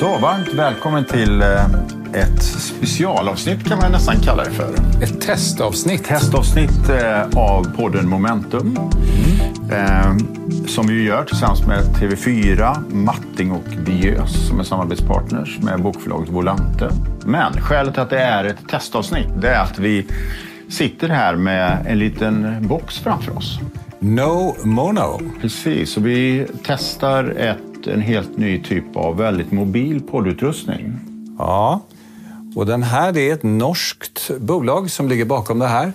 Så, 0.00 0.18
varmt 0.18 0.54
välkommen 0.54 1.04
till 1.04 1.42
eh, 1.42 1.64
ett 2.12 2.42
specialavsnitt 2.42 3.68
kan 3.68 3.78
man 3.78 3.92
nästan 3.92 4.20
kalla 4.20 4.44
det 4.44 4.50
för. 4.50 4.74
Ett 5.02 5.20
testavsnitt. 5.20 6.04
Testavsnitt 6.04 6.88
eh, 6.88 7.22
av 7.36 7.76
podden 7.76 8.08
Momentum. 8.08 8.78
Eh, 9.72 10.16
Som 10.66 10.86
vi 10.86 11.02
gör 11.02 11.24
tillsammans 11.24 11.66
med 11.66 11.84
TV4, 11.84 12.90
Matting 12.94 13.52
och 13.52 13.64
Biös 13.86 14.48
som 14.48 14.60
är 14.60 14.64
samarbetspartners 14.64 15.58
med 15.58 15.82
bokförlaget 15.82 16.28
Volante. 16.28 16.90
Men 17.24 17.52
skälet 17.52 17.94
till 17.94 18.02
att 18.02 18.10
det 18.10 18.20
är 18.20 18.44
ett 18.44 18.68
testavsnitt 18.68 19.28
det 19.40 19.48
är 19.48 19.62
att 19.62 19.78
vi 19.78 20.06
sitter 20.68 21.08
här 21.08 21.36
med 21.36 21.86
en 21.86 21.98
liten 21.98 22.56
box 22.68 22.98
framför 22.98 23.36
oss. 23.36 23.58
No 23.98 24.56
Mono. 24.64 25.20
Precis, 25.40 25.96
och 25.96 26.06
vi 26.06 26.46
testar 26.66 27.34
ett, 27.36 27.58
en 27.86 28.00
helt 28.00 28.38
ny 28.38 28.62
typ 28.62 28.96
av 28.96 29.16
väldigt 29.16 29.52
mobil 29.52 30.00
poddutrustning. 30.00 30.98
Ja. 31.38 31.80
Och 32.54 32.66
den 32.66 32.82
här 32.82 33.18
är 33.18 33.32
ett 33.32 33.42
norskt 33.42 34.30
bolag 34.38 34.90
som 34.90 35.08
ligger 35.08 35.24
bakom 35.24 35.58
det 35.58 35.66
här. 35.66 35.92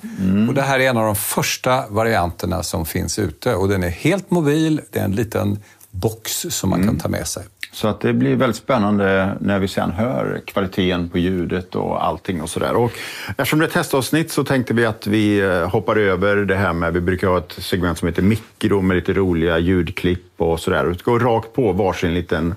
Och 0.47 0.53
det 0.53 0.61
här 0.61 0.79
är 0.79 0.89
en 0.89 0.97
av 0.97 1.05
de 1.05 1.15
första 1.15 1.87
varianterna 1.89 2.63
som 2.63 2.85
finns 2.85 3.19
ute. 3.19 3.55
Och 3.55 3.67
den 3.67 3.83
är 3.83 3.89
helt 3.89 4.31
mobil. 4.31 4.81
Det 4.91 4.99
är 4.99 5.05
en 5.05 5.11
liten 5.11 5.59
box 5.91 6.45
som 6.49 6.69
man 6.69 6.83
kan 6.87 6.97
ta 6.97 7.09
med 7.09 7.27
sig. 7.27 7.43
Så 7.75 7.87
att 7.87 7.99
det 7.99 8.13
blir 8.13 8.35
väldigt 8.35 8.57
spännande 8.57 9.37
när 9.39 9.59
vi 9.59 9.67
sen 9.67 9.91
hör 9.91 10.41
kvaliteten 10.45 11.09
på 11.09 11.17
ljudet 11.17 11.75
och 11.75 12.05
allting 12.05 12.41
och 12.41 12.49
sådär. 12.49 12.75
Och 12.75 12.91
eftersom 13.27 13.59
det 13.59 13.65
är 13.65 13.69
testavsnitt 13.69 14.31
så 14.31 14.43
tänkte 14.43 14.73
vi 14.73 14.85
att 14.85 15.07
vi 15.07 15.39
eh, 15.39 15.69
hoppar 15.69 15.95
över 15.95 16.35
det 16.35 16.55
här 16.55 16.73
med, 16.73 16.93
vi 16.93 17.01
brukar 17.01 17.27
ha 17.27 17.37
ett 17.37 17.51
segment 17.51 17.97
som 17.97 18.07
heter 18.07 18.21
mikro 18.21 18.81
med 18.81 18.95
lite 18.95 19.13
roliga 19.13 19.59
ljudklipp 19.59 20.25
och 20.37 20.59
sådär. 20.59 20.89
Och 20.89 20.97
gå 20.97 21.19
rakt 21.19 21.53
på 21.53 21.71
varsin 21.71 22.13
liten 22.13 22.55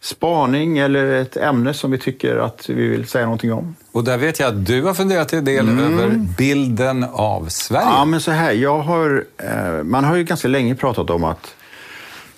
spaning 0.00 0.78
eller 0.78 1.12
ett 1.12 1.36
ämne 1.36 1.74
som 1.74 1.90
vi 1.90 1.98
tycker 1.98 2.36
att 2.36 2.68
vi 2.68 2.88
vill 2.88 3.08
säga 3.08 3.24
någonting 3.24 3.52
om. 3.52 3.76
Och 3.92 4.04
där 4.04 4.18
vet 4.18 4.40
jag 4.40 4.48
att 4.48 4.66
du 4.66 4.82
har 4.82 4.94
funderat 4.94 5.32
en 5.32 5.44
del 5.44 5.68
över 5.68 6.08
bilden 6.38 7.06
av 7.12 7.46
Sverige. 7.48 7.86
Ja, 7.86 8.04
men 8.04 8.20
så 8.20 8.30
här, 8.30 8.52
jag 8.52 8.78
har, 8.78 9.24
eh, 9.36 9.82
man 9.82 10.04
har 10.04 10.16
ju 10.16 10.24
ganska 10.24 10.48
länge 10.48 10.74
pratat 10.74 11.10
om 11.10 11.24
att 11.24 11.54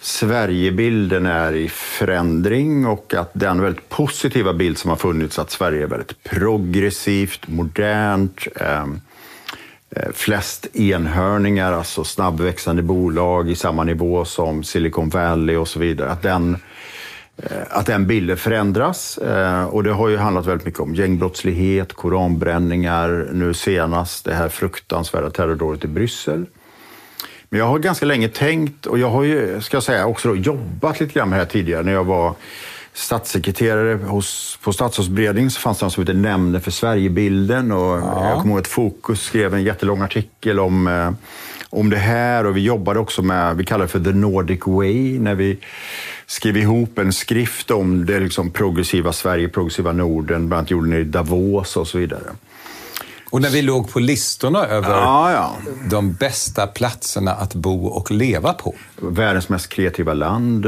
Sverigebilden 0.04 1.26
är 1.26 1.52
i 1.52 1.68
förändring 1.68 2.86
och 2.86 3.14
att 3.14 3.30
den 3.32 3.60
väldigt 3.60 3.88
positiva 3.88 4.52
bild 4.52 4.78
som 4.78 4.90
har 4.90 4.96
funnits 4.96 5.38
att 5.38 5.50
Sverige 5.50 5.82
är 5.82 5.86
väldigt 5.86 6.22
progressivt, 6.24 7.48
modernt, 7.48 8.46
ehm, 8.56 9.00
eh, 9.90 10.08
flest 10.12 10.76
enhörningar, 10.76 11.72
alltså 11.72 12.04
snabbväxande 12.04 12.82
bolag 12.82 13.50
i 13.50 13.54
samma 13.54 13.84
nivå 13.84 14.24
som 14.24 14.64
Silicon 14.64 15.08
Valley 15.08 15.56
och 15.56 15.68
så 15.68 15.78
vidare. 15.78 16.10
Att 16.10 16.22
den, 16.22 16.56
eh, 17.36 17.62
att 17.70 17.86
den 17.86 18.06
bilden 18.06 18.36
förändras. 18.36 19.18
Eh, 19.18 19.64
Och 19.64 19.82
det 19.84 19.92
har 19.92 20.08
ju 20.08 20.16
handlat 20.16 20.46
väldigt 20.46 20.66
mycket 20.66 20.80
om 20.80 20.94
gängbrottslighet, 20.94 21.92
koranbränningar, 21.92 23.28
nu 23.32 23.54
senast 23.54 24.24
det 24.24 24.34
här 24.34 24.48
fruktansvärda 24.48 25.30
terrordådet 25.30 25.84
i 25.84 25.88
Bryssel. 25.88 26.46
Men 27.54 27.58
jag 27.58 27.66
har 27.66 27.78
ganska 27.78 28.06
länge 28.06 28.28
tänkt 28.28 28.86
och 28.86 28.98
jag 28.98 29.10
har 29.10 29.22
ju, 29.22 29.60
ska 29.60 29.76
jag 29.76 29.84
säga, 29.84 30.06
också 30.06 30.34
jobbat 30.36 31.00
lite 31.00 31.14
grann 31.14 31.28
med 31.28 31.38
det 31.38 31.44
här 31.44 31.50
tidigare. 31.50 31.82
När 31.82 31.92
jag 31.92 32.04
var 32.04 32.34
statssekreterare 32.92 33.94
hos, 33.94 34.58
på 34.62 34.72
Statsrådsberedningen 34.72 35.50
så 35.50 35.60
fanns 35.60 35.78
det 35.78 35.86
något 35.86 35.92
som 35.92 36.02
heter 36.02 36.14
Nämnden 36.14 36.60
för 36.60 36.70
Sverigebilden. 36.70 37.72
Och 37.72 37.96
Jag 37.98 38.40
kommer 38.40 38.54
ihåg 38.54 38.58
att 38.58 38.66
Fokus 38.66 39.22
skrev 39.22 39.54
en 39.54 39.62
jättelång 39.62 40.00
artikel 40.00 40.60
om, 40.60 40.88
eh, 40.88 41.10
om 41.70 41.90
det 41.90 41.96
här 41.96 42.46
och 42.46 42.56
vi 42.56 42.60
jobbade 42.60 43.00
också 43.00 43.22
med, 43.22 43.56
vi 43.56 43.64
kallar 43.64 43.84
det 43.84 43.88
för 43.88 44.04
The 44.04 44.12
Nordic 44.12 44.60
Way, 44.66 45.18
när 45.18 45.34
vi 45.34 45.58
skrev 46.26 46.56
ihop 46.56 46.98
en 46.98 47.12
skrift 47.12 47.70
om 47.70 48.06
det 48.06 48.20
liksom 48.20 48.50
progressiva 48.50 49.12
Sverige, 49.12 49.48
progressiva 49.48 49.92
Norden, 49.92 50.48
bland 50.48 50.52
annat 50.52 50.70
gjorde 50.70 50.90
den 50.90 51.00
i 51.00 51.04
Davos 51.04 51.76
och 51.76 51.88
så 51.88 51.98
vidare. 51.98 52.30
Och 53.34 53.42
när 53.42 53.50
vi 53.50 53.62
låg 53.62 53.92
på 53.92 54.00
listorna 54.00 54.66
över 54.66 54.90
Ja, 54.90 55.32
ja. 55.32 55.56
de 55.90 56.12
bästa 56.12 56.66
platserna 56.66 57.32
att 57.32 57.54
bo 57.54 57.86
och 57.86 58.10
leva 58.10 58.52
på. 58.52 58.74
världens 58.96 59.48
mest 59.48 59.68
kreativa 59.68 60.14
land. 60.14 60.66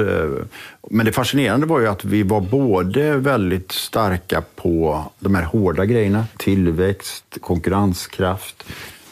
Men 0.90 1.06
det 1.06 1.12
fascinerande 1.12 1.66
var 1.66 1.80
ju 1.80 1.86
att 1.86 2.04
vi 2.04 2.22
var 2.22 2.40
både 2.40 3.16
väldigt 3.16 3.72
starka 3.72 4.42
på 4.56 5.04
de 5.18 5.34
här 5.34 5.42
hårda 5.42 5.84
grejerna, 5.84 6.24
tillväxt, 6.38 7.24
konkurrenskraft, 7.40 8.64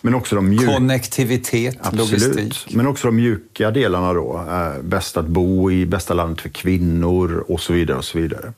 men 0.05 0.15
också 0.15 0.37
de 0.37 0.49
mjuka. 0.49 0.67
Konnektivitet, 0.73 1.79
logistik. 1.93 2.67
Men 2.71 2.87
också 2.87 3.07
de 3.09 3.17
mjuka 3.17 3.71
delarna 3.71 4.13
då. 4.13 4.45
Eh, 4.51 4.83
bäst 4.83 5.17
att 5.17 5.27
bo 5.27 5.71
i, 5.71 5.87
bästa 5.87 6.15
landet 6.15 6.41
för 6.41 6.49
kvinnor 6.49 7.45
och 7.49 7.61
så 7.61 7.73
vidare. 7.73 7.99
och 7.99 8.05
så 8.05 8.19
vidare. 8.19 8.53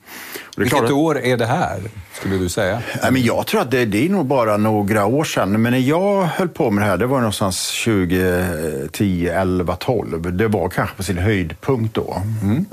Och 0.57 0.63
Vilket 0.63 0.85
att- 0.85 0.91
år 0.91 1.19
är 1.21 1.37
det 1.37 1.47
här, 1.47 1.81
skulle 2.13 2.37
du 2.37 2.49
säga? 2.49 2.83
Nej, 3.03 3.13
men 3.13 3.23
jag 3.23 3.47
tror 3.47 3.61
att 3.61 3.71
det, 3.71 3.85
det 3.85 4.05
är 4.07 4.09
nog 4.09 4.27
bara 4.27 4.57
några 4.57 5.07
år 5.07 5.25
sedan. 5.25 5.63
Men 5.63 5.73
när 5.73 5.79
jag 5.79 6.23
höll 6.25 6.49
på 6.49 6.71
med 6.71 6.85
det 6.85 6.89
här, 6.91 6.97
det 6.97 7.07
var 7.07 7.19
någonstans 7.19 7.85
2010, 7.85 9.29
11, 9.29 9.77
12. 9.77 10.37
Det 10.37 10.49
var 10.49 10.69
kanske 10.69 10.97
på 10.97 11.03
sin 11.03 11.19
höjdpunkt 11.19 11.95
då. 11.95 12.23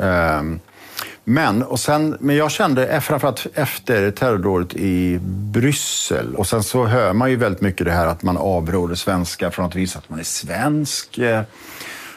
Ehm, 0.03 0.59
men, 1.23 1.63
och 1.63 1.79
sen, 1.79 2.17
men 2.19 2.35
jag 2.35 2.51
kände 2.51 2.88
e- 2.88 3.01
framförallt 3.01 3.47
efter 3.53 4.11
terrordådet 4.11 4.73
i 4.73 5.19
Bryssel 5.23 6.35
och 6.35 6.47
sen 6.47 6.63
så 6.63 6.85
hör 6.85 7.13
man 7.13 7.29
ju 7.29 7.35
väldigt 7.35 7.61
mycket 7.61 7.85
det 7.85 7.91
här 7.91 8.07
att 8.07 8.23
man 8.23 8.38
avråder 8.38 8.95
svenskar 8.95 9.50
från 9.50 9.66
att 9.66 9.75
visa 9.75 10.00
att 10.00 10.09
man 10.09 10.19
är 10.19 10.23
svensk. 10.23 11.17
Eh, 11.17 11.41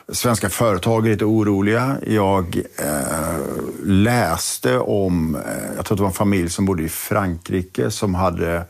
svenska 0.09 0.49
företag 0.49 1.07
är 1.07 1.11
lite 1.11 1.25
oroliga. 1.25 1.97
Jag 2.07 2.57
eh, 2.79 3.41
läste 3.85 4.79
om, 4.79 5.35
eh, 5.35 5.43
jag 5.77 5.85
tror 5.85 5.95
att 5.95 5.99
det 5.99 6.03
var 6.03 6.09
en 6.09 6.13
familj 6.15 6.51
som 6.51 6.65
bodde 6.65 6.83
i 6.83 6.89
Frankrike 6.89 7.91
som 7.91 8.15
hade, 8.15 8.65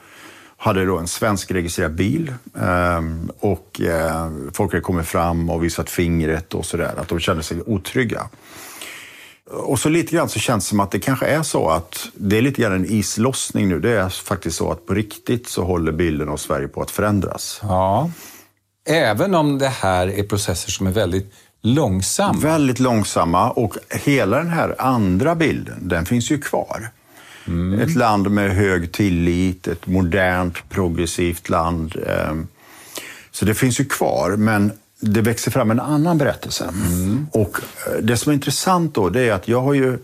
hade 0.56 0.84
då 0.84 0.98
en 0.98 1.08
svenskregistrerad 1.08 1.94
bil. 1.94 2.34
Eh, 2.60 3.02
och 3.40 3.80
eh, 3.80 4.30
folk 4.52 4.72
hade 4.72 4.82
kommit 4.82 5.06
fram 5.06 5.50
och 5.50 5.64
visat 5.64 5.90
fingret 5.90 6.54
och 6.54 6.64
sådär. 6.66 6.94
Att 6.96 7.08
de 7.08 7.20
kände 7.20 7.42
sig 7.42 7.62
otrygga. 7.66 8.28
Och 9.50 9.78
så 9.78 9.88
lite 9.88 10.16
grann 10.16 10.28
så 10.28 10.38
känns 10.38 10.64
det 10.64 10.68
som 10.68 10.80
att 10.80 10.90
det 10.90 10.98
kanske 10.98 11.26
är 11.26 11.42
så 11.42 11.70
att 11.70 12.08
det 12.14 12.38
är 12.38 12.42
lite 12.42 12.62
grann 12.62 12.72
en 12.72 12.86
islossning 12.86 13.68
nu. 13.68 13.80
Det 13.80 13.90
är 14.00 14.08
faktiskt 14.08 14.56
så 14.56 14.72
att 14.72 14.86
på 14.86 14.94
riktigt 14.94 15.48
så 15.48 15.64
håller 15.64 15.92
bilden 15.92 16.28
av 16.28 16.36
Sverige 16.36 16.68
på 16.68 16.82
att 16.82 16.90
förändras. 16.90 17.60
Ja. 17.62 18.10
Även 18.88 19.34
om 19.34 19.58
det 19.58 19.68
här 19.68 20.06
är 20.06 20.22
processer 20.22 20.70
som 20.70 20.86
är 20.86 20.90
väldigt 20.90 21.32
långsamma. 21.62 22.38
Väldigt 22.40 22.78
långsamma 22.80 23.50
och 23.50 23.76
hela 23.90 24.38
den 24.38 24.50
här 24.50 24.74
andra 24.78 25.34
bilden, 25.34 25.88
den 25.88 26.06
finns 26.06 26.30
ju 26.30 26.38
kvar. 26.38 26.88
Ett 27.82 27.94
land 27.94 28.30
med 28.30 28.54
hög 28.54 28.92
tillit, 28.92 29.68
ett 29.68 29.86
modernt, 29.86 30.68
progressivt 30.68 31.48
land. 31.48 31.96
ehm, 32.06 32.46
Så 33.30 33.44
det 33.44 33.54
finns 33.54 33.80
ju 33.80 33.84
kvar, 33.84 34.30
men 34.36 34.72
det 35.00 35.20
växer 35.20 35.50
fram 35.50 35.70
en 35.70 35.80
annan 35.80 36.18
berättelse. 36.18 36.70
Och 37.32 37.60
eh, 37.86 38.02
det 38.02 38.16
som 38.16 38.30
är 38.30 38.34
intressant 38.34 38.94
då, 38.94 39.08
det 39.08 39.20
är 39.20 39.32
att 39.32 39.48
jag 39.48 39.62
har 39.62 39.74
ju 39.74 39.98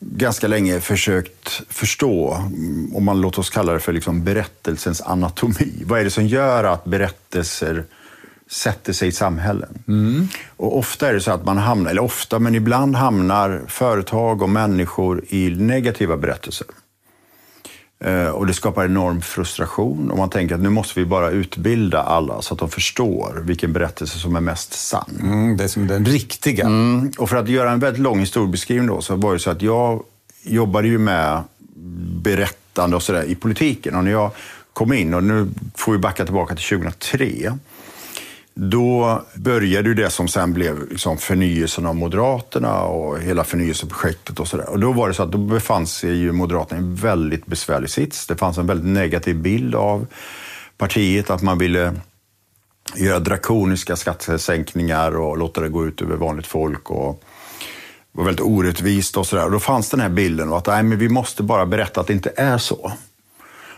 ganska 0.00 0.48
länge 0.48 0.80
försökt 0.80 1.62
förstå, 1.68 2.34
mm, 2.34 2.96
om 2.96 3.04
man 3.04 3.20
låter 3.20 3.40
oss 3.40 3.50
kalla 3.50 3.72
det 3.72 3.80
för 3.80 3.92
liksom 3.92 4.24
berättelsens 4.24 5.00
anatomi. 5.00 5.82
Vad 5.84 6.00
är 6.00 6.04
det 6.04 6.10
som 6.10 6.26
gör 6.26 6.64
att 6.64 6.84
berättelser 6.84 7.84
sätter 8.50 8.92
sig 8.92 9.08
i 9.08 9.12
samhällen? 9.12 9.82
Och 10.56 10.78
ofta 10.78 11.08
är 11.08 11.14
det 11.14 11.20
så 11.20 11.30
att 11.30 11.44
man 11.44 11.58
hamnar, 11.58 11.90
eller 11.90 12.02
ofta, 12.02 12.38
men 12.38 12.54
ibland 12.54 12.96
hamnar 12.96 13.62
företag 13.68 14.42
och 14.42 14.50
människor 14.50 15.24
i 15.28 15.50
negativa 15.50 16.16
berättelser. 16.16 16.66
Eh, 18.04 18.28
Och 18.28 18.46
det 18.46 18.54
skapar 18.54 18.84
enorm 18.84 19.20
frustration 19.20 20.10
och 20.10 20.18
man 20.18 20.30
tänker 20.30 20.54
att 20.54 20.60
nu 20.60 20.68
måste 20.70 21.00
vi 21.00 21.06
bara 21.06 21.30
utbilda 21.30 22.02
alla 22.02 22.42
så 22.42 22.54
att 22.54 22.60
de 22.60 22.68
förstår 22.70 23.42
vilken 23.44 23.72
berättelse 23.72 24.18
som 24.18 24.36
är 24.36 24.40
mest 24.40 24.72
sann. 24.72 25.18
Mm, 25.22 25.56
det 25.56 25.64
är 25.64 25.68
som 25.68 25.86
den 25.86 26.04
riktiga. 26.04 26.64
Mm, 26.66 27.12
och 27.18 27.28
för 27.28 27.36
att 27.36 27.48
göra 27.48 27.70
en 27.72 27.78
väldigt 27.80 28.02
lång 28.02 28.20
historiebeskrivning 28.20 28.86
då, 28.88 29.00
så 29.00 29.16
var 29.16 29.32
det 29.32 29.38
så 29.38 29.50
att 29.50 29.62
jag 29.62 30.02
jobbade 30.42 30.88
ju 30.88 30.98
med 30.98 31.42
berättande 32.22 32.96
och 32.96 33.02
sådär 33.02 33.22
i 33.22 33.34
politiken. 33.34 33.94
Och 33.96 34.04
när 34.04 34.10
jag 34.10 34.30
kom 34.72 34.92
in, 34.92 35.14
och 35.14 35.24
nu 35.24 35.48
får 35.74 35.92
vi 35.92 35.98
backa 35.98 36.24
tillbaka 36.24 36.54
till 36.54 36.64
2003, 36.78 37.58
då 38.54 39.22
började 39.34 39.88
ju 39.88 39.94
det 39.94 40.10
som 40.10 40.28
sen 40.28 40.52
blev 40.52 40.90
liksom 40.90 41.18
förnyelsen 41.18 41.86
av 41.86 41.96
Moderaterna 41.96 42.82
och 42.82 43.20
hela 43.20 43.44
förnyelseprojektet 43.44 44.40
och 44.40 44.48
sådär. 44.48 44.70
Och 44.70 44.80
då 44.80 44.92
var 44.92 45.08
det 45.08 45.14
så 45.14 45.22
att 45.22 45.32
då 45.32 45.38
befann 45.38 45.86
sig 45.86 46.14
ju 46.16 46.32
Moderaterna 46.32 46.80
i 46.80 46.84
en 46.84 46.94
väldigt 46.94 47.46
besvärlig 47.46 47.90
sits. 47.90 48.26
Det 48.26 48.36
fanns 48.36 48.58
en 48.58 48.66
väldigt 48.66 48.86
negativ 48.86 49.36
bild 49.36 49.74
av 49.74 50.06
partiet, 50.78 51.30
att 51.30 51.42
man 51.42 51.58
ville 51.58 51.94
göra 52.96 53.18
drakoniska 53.18 53.96
skattesänkningar 53.96 55.16
och 55.16 55.38
låta 55.38 55.60
det 55.60 55.68
gå 55.68 55.86
ut 55.86 56.02
över 56.02 56.16
vanligt 56.16 56.46
folk. 56.46 56.90
Och 56.90 57.22
det 58.12 58.18
var 58.18 58.24
väldigt 58.24 58.46
orättvist 58.46 59.16
och 59.16 59.26
sådär. 59.26 59.44
Och 59.44 59.50
Då 59.50 59.60
fanns 59.60 59.90
den 59.90 60.00
här 60.00 60.08
bilden 60.08 60.48
av 60.48 60.54
att 60.54 60.66
nej, 60.66 60.82
men 60.82 60.98
vi 60.98 61.08
måste 61.08 61.42
bara 61.42 61.66
berätta 61.66 62.00
att 62.00 62.06
det 62.06 62.12
inte 62.12 62.32
är 62.36 62.58
så. 62.58 62.92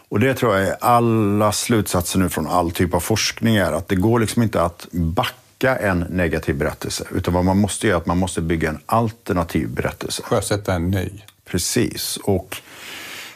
Och 0.09 0.21
det 0.21 0.35
tror 0.35 0.57
jag 0.57 0.69
är 0.69 0.77
alla 0.81 1.53
slutsatser 1.53 2.19
nu 2.19 2.29
från 2.29 2.47
all 2.47 2.71
typ 2.71 2.95
av 2.95 3.01
forskning 3.01 3.57
är 3.57 3.73
att 3.73 3.89
det 3.89 3.97
går 3.97 4.21
liksom 4.21 4.43
inte 4.43 4.63
att 4.63 4.87
backa 4.93 5.77
en 5.77 6.01
negativ 6.11 6.57
berättelse. 6.57 7.05
Utan 7.15 7.35
vad 7.35 7.45
man 7.45 7.59
måste 7.59 7.87
göra 7.87 7.97
är 7.97 8.01
att 8.01 8.07
man 8.07 8.19
måste 8.19 8.41
bygga 8.41 8.69
en 8.69 8.79
alternativ 8.87 9.69
berättelse. 9.69 10.23
Sjösätta 10.23 10.75
en 10.75 10.91
ny. 10.91 11.11
Precis. 11.51 12.19
Och 12.23 12.57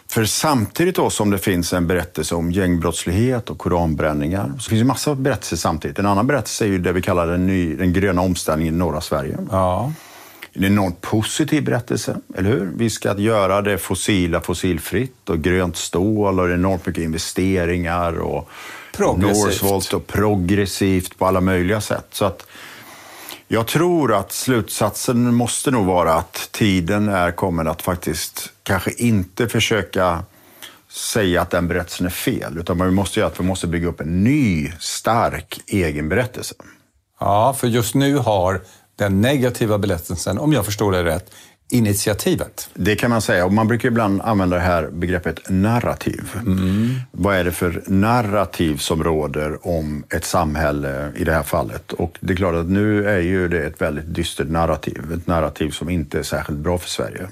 för 0.08 0.24
samtidigt 0.24 0.96
då 0.96 1.10
som 1.10 1.30
det 1.30 1.38
finns 1.38 1.72
en 1.72 1.86
berättelse 1.86 2.34
om 2.34 2.52
gängbrottslighet 2.52 3.50
och 3.50 3.58
koranbränningar 3.58 4.52
så 4.58 4.68
finns 4.68 4.80
det 4.80 4.86
massa 4.86 5.14
berättelser 5.14 5.56
samtidigt. 5.56 5.98
En 5.98 6.06
annan 6.06 6.26
berättelse 6.26 6.64
är 6.64 6.68
ju 6.68 6.78
det 6.78 6.92
vi 6.92 7.02
kallar 7.02 7.26
den, 7.26 7.46
ny, 7.46 7.76
den 7.76 7.92
gröna 7.92 8.22
omställningen 8.22 8.74
i 8.74 8.78
norra 8.78 9.00
Sverige. 9.00 9.38
Ja. 9.50 9.92
En 10.52 10.64
enormt 10.64 11.00
positiv 11.00 11.64
berättelse, 11.64 12.16
eller 12.36 12.50
hur? 12.50 12.70
Vi 12.76 12.90
ska 12.90 13.18
göra 13.18 13.62
det 13.62 13.78
fossila 13.78 14.40
fossilfritt 14.40 15.28
och 15.28 15.42
grönt 15.42 15.76
stål 15.76 16.40
och 16.40 16.50
enormt 16.50 16.86
mycket 16.86 17.04
investeringar 17.04 18.12
och. 18.12 18.48
Northvolt 18.98 19.92
och 19.92 20.06
progressivt 20.06 21.18
på 21.18 21.26
alla 21.26 21.40
möjliga 21.40 21.80
sätt. 21.80 22.06
Så 22.10 22.24
att 22.24 22.46
jag 23.48 23.66
tror 23.66 24.14
att 24.14 24.32
slutsatsen 24.32 25.34
måste 25.34 25.70
nog 25.70 25.86
vara 25.86 26.14
att 26.14 26.48
tiden 26.52 27.08
är 27.08 27.30
kommen 27.30 27.68
att 27.68 27.82
faktiskt 27.82 28.52
kanske 28.62 28.92
inte 28.92 29.48
försöka 29.48 30.24
säga 30.88 31.42
att 31.42 31.50
den 31.50 31.68
berättelsen 31.68 32.06
är 32.06 32.10
fel, 32.10 32.58
utan 32.58 32.78
vad 32.78 32.88
vi 32.88 32.94
måste 32.94 33.20
göra 33.20 33.28
är 33.28 33.32
att 33.32 33.40
vi 33.40 33.44
måste 33.44 33.66
bygga 33.66 33.88
upp 33.88 34.00
en 34.00 34.24
ny, 34.24 34.72
stark 34.78 35.60
egen 35.66 36.08
berättelse. 36.08 36.54
ja, 37.20 37.56
för 37.58 37.66
just 37.66 37.94
nu 37.94 38.16
har 38.16 38.60
den 39.04 39.20
negativa 39.20 39.78
berättelsen, 39.78 40.38
om 40.38 40.52
jag 40.52 40.64
förstår 40.64 40.92
det 40.92 41.04
rätt, 41.04 41.30
initiativet. 41.70 42.70
Det 42.74 42.96
kan 42.96 43.10
man 43.10 43.22
säga. 43.22 43.44
Och 43.44 43.52
man 43.52 43.68
brukar 43.68 43.88
ibland 43.88 44.20
använda 44.20 44.56
det 44.56 44.62
här 44.62 44.88
begreppet 44.92 45.38
narrativ. 45.48 46.22
Vad 47.12 47.36
är 47.36 47.44
det 47.44 47.52
för 47.52 47.82
narrativ 47.86 48.76
som 48.76 49.04
råder 49.04 49.66
om 49.66 50.04
ett 50.14 50.24
samhälle 50.24 51.12
i 51.16 51.24
det 51.24 51.32
här 51.32 51.42
fallet? 51.42 51.92
Och 51.92 52.18
det 52.20 52.32
är 52.32 52.36
klart 52.36 52.54
att 52.54 52.66
nu 52.66 53.08
är 53.08 53.20
ju 53.20 53.48
det 53.48 53.66
ett 53.66 53.80
väldigt 53.80 54.14
dystert 54.14 54.48
narrativ. 54.48 55.12
Ett 55.12 55.26
narrativ 55.26 55.70
som 55.70 55.88
inte 55.88 56.18
är 56.18 56.22
särskilt 56.22 56.58
bra 56.58 56.78
för 56.78 56.88
Sverige. 56.88 57.28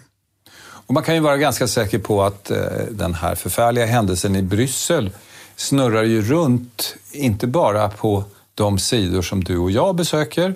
Och 0.60 0.94
man 0.94 1.02
kan 1.02 1.14
ju 1.14 1.20
vara 1.20 1.36
ganska 1.36 1.66
säker 1.68 1.98
på 1.98 2.22
att 2.22 2.50
eh, 2.50 2.58
den 2.90 3.14
här 3.14 3.34
förfärliga 3.34 3.86
händelsen 3.86 4.36
i 4.36 4.42
Bryssel 4.42 5.10
snurrar 5.56 6.02
ju 6.02 6.22
runt, 6.22 6.96
inte 7.12 7.46
bara 7.46 7.88
på 7.88 8.24
de 8.54 8.78
sidor 8.78 9.22
som 9.22 9.44
du 9.44 9.58
och 9.58 9.70
jag 9.70 9.96
besöker, 9.96 10.54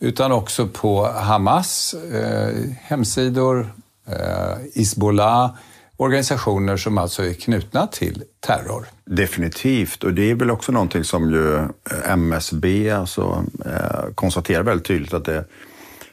utan 0.00 0.32
också 0.32 0.68
på 0.68 1.06
Hamas 1.06 1.94
eh, 1.94 2.54
hemsidor, 2.82 3.72
eh, 4.08 4.58
Hizbollah, 4.74 5.50
organisationer 5.96 6.76
som 6.76 6.98
alltså 6.98 7.22
är 7.24 7.32
knutna 7.32 7.86
till 7.86 8.22
terror. 8.40 8.86
Definitivt, 9.04 10.04
och 10.04 10.12
det 10.14 10.30
är 10.30 10.34
väl 10.34 10.50
också 10.50 10.72
någonting 10.72 11.04
som 11.04 11.30
ju 11.30 11.56
eh, 11.56 11.68
MSB 12.12 12.90
alltså, 12.90 13.44
eh, 13.66 14.12
konstaterar 14.14 14.62
väldigt 14.62 14.86
tydligt 14.86 15.14
att 15.14 15.24
det, 15.24 15.44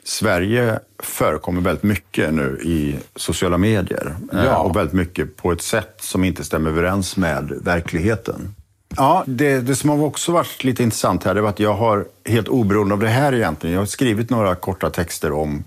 Sverige 0.04 0.80
förekommer 1.04 1.62
väldigt 1.62 1.83
mycket 1.83 2.33
nu 2.33 2.60
i 2.63 3.00
sociala 3.16 3.57
medier 3.57 4.16
eh, 4.33 4.45
Ja. 4.45 4.57
och 4.57 4.75
väldigt 4.75 4.94
mycket 4.94 5.38
på 5.38 5.51
ett 5.51 5.62
sätt 5.62 5.98
som 6.01 6.24
inte 6.24 6.44
stämmer 6.44 6.69
överens 6.69 7.18
med 7.18 7.51
verkligheten. 7.62 8.56
Ja, 8.98 9.24
det, 9.28 9.62
det 9.62 9.76
som 9.76 9.90
har 9.90 10.04
också 10.04 10.32
varit 10.32 10.64
lite 10.64 10.84
intressant 10.84 11.24
här 11.24 11.36
det 11.36 11.42
var 11.42 11.50
att 11.50 11.60
jag 11.60 11.74
har, 11.74 12.06
helt 12.26 12.48
oberoende 12.48 12.94
av 12.94 13.00
det 13.00 13.08
här 13.08 13.34
egentligen, 13.34 13.74
jag 13.74 13.82
har 13.82 13.86
skrivit 13.86 14.30
några 14.30 14.56
korta 14.56 14.90
texter 14.90 15.32
om 15.32 15.64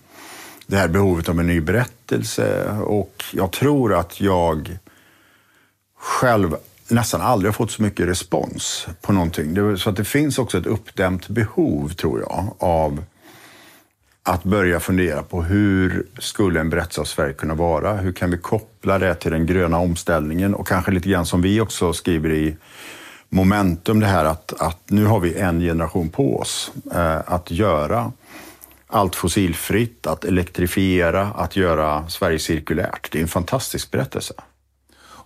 det 0.67 0.77
här 0.77 0.89
behovet 0.89 1.29
av 1.29 1.41
en 1.41 1.47
ny 1.47 1.61
berättelse 1.61 2.71
och 2.85 3.25
jag 3.33 3.53
tror 3.53 3.95
att 3.95 4.21
jag 4.21 4.79
själv 5.99 6.57
nästan 6.89 7.21
aldrig 7.21 7.49
har 7.49 7.53
fått 7.53 7.71
så 7.71 7.83
mycket 7.83 8.09
respons 8.09 8.87
på 9.01 9.13
någonting. 9.13 9.77
Så 9.79 9.91
att 9.91 9.97
det 9.97 10.05
finns 10.05 10.39
också 10.39 10.59
ett 10.59 10.67
uppdämt 10.67 11.29
behov, 11.29 11.89
tror 11.89 12.21
jag, 12.21 12.55
av 12.59 13.05
att 14.23 14.45
börja 14.45 14.81
fundera 14.81 15.23
på 15.23 15.43
hur 15.43 16.07
skulle 16.19 16.61
en 16.61 16.71
berättelse 16.71 17.01
av 17.01 17.05
Sverige 17.05 17.33
kunna 17.33 17.55
vara? 17.55 17.97
Hur 17.97 18.13
kan 18.13 18.31
vi 18.31 18.39
koppla 18.39 18.99
det 18.99 19.15
till 19.15 19.33
den 19.33 19.47
gröna 19.47 19.79
omställningen? 19.79 20.55
Och 20.55 20.69
kanske 20.69 20.91
lite 20.91 21.09
grann 21.09 21.27
som 21.27 21.43
vi 21.43 21.61
också 21.61 21.93
skriver 21.93 22.31
i 22.31 22.57
Momentum, 23.33 24.01
det 24.01 24.07
här 24.07 24.25
att, 24.25 24.53
att 24.61 24.91
nu 24.91 25.05
har 25.05 25.21
vi 25.21 25.35
en 25.35 25.61
generation 25.61 26.09
på 26.09 26.39
oss 26.39 26.73
eh, 26.95 27.19
att 27.27 27.51
göra 27.51 28.13
allt 28.87 29.15
fossilfritt, 29.17 30.07
att 30.07 30.25
elektrifiera, 30.25 31.27
att 31.27 31.57
göra 31.57 32.09
Sverige 32.09 32.39
cirkulärt. 32.39 33.13
Det 33.13 33.19
är 33.19 33.23
en 33.23 33.29
fantastisk 33.29 33.91
berättelse. 33.91 34.35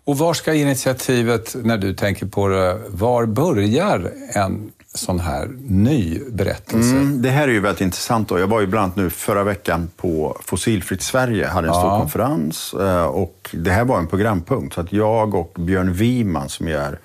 Och 0.06 0.18
var 0.18 0.34
ska 0.34 0.54
initiativet, 0.54 1.56
när 1.62 1.78
du 1.78 1.94
tänker 1.94 2.26
på 2.26 2.48
det, 2.48 2.80
var 2.88 3.26
börjar 3.26 4.10
en 4.34 4.72
sån 4.94 5.20
här 5.20 5.46
ny 5.60 6.20
berättelse? 6.30 6.96
Mm, 6.96 7.22
det 7.22 7.30
här 7.30 7.48
är 7.48 7.52
ju 7.52 7.60
väldigt 7.60 7.80
intressant. 7.80 8.28
Då. 8.28 8.38
Jag 8.38 8.46
var 8.46 8.60
ju 8.60 8.66
bland 8.66 8.84
annat 8.84 8.96
nu 8.96 9.10
förra 9.10 9.44
veckan 9.44 9.90
på 9.96 10.36
Fossilfritt 10.44 11.02
Sverige, 11.02 11.46
hade 11.46 11.68
en 11.68 11.74
stor 11.74 11.84
Ja. 11.90 11.98
konferens 11.98 12.74
eh, 12.74 13.04
och 13.04 13.50
det 13.52 13.70
här 13.70 13.84
var 13.84 13.98
en 13.98 14.06
programpunkt. 14.06 14.74
Så 14.74 14.80
att 14.80 14.92
jag 14.92 15.34
och 15.34 15.56
Björn 15.58 15.92
Wiman 15.92 16.48
som 16.48 16.68
är 16.68 16.98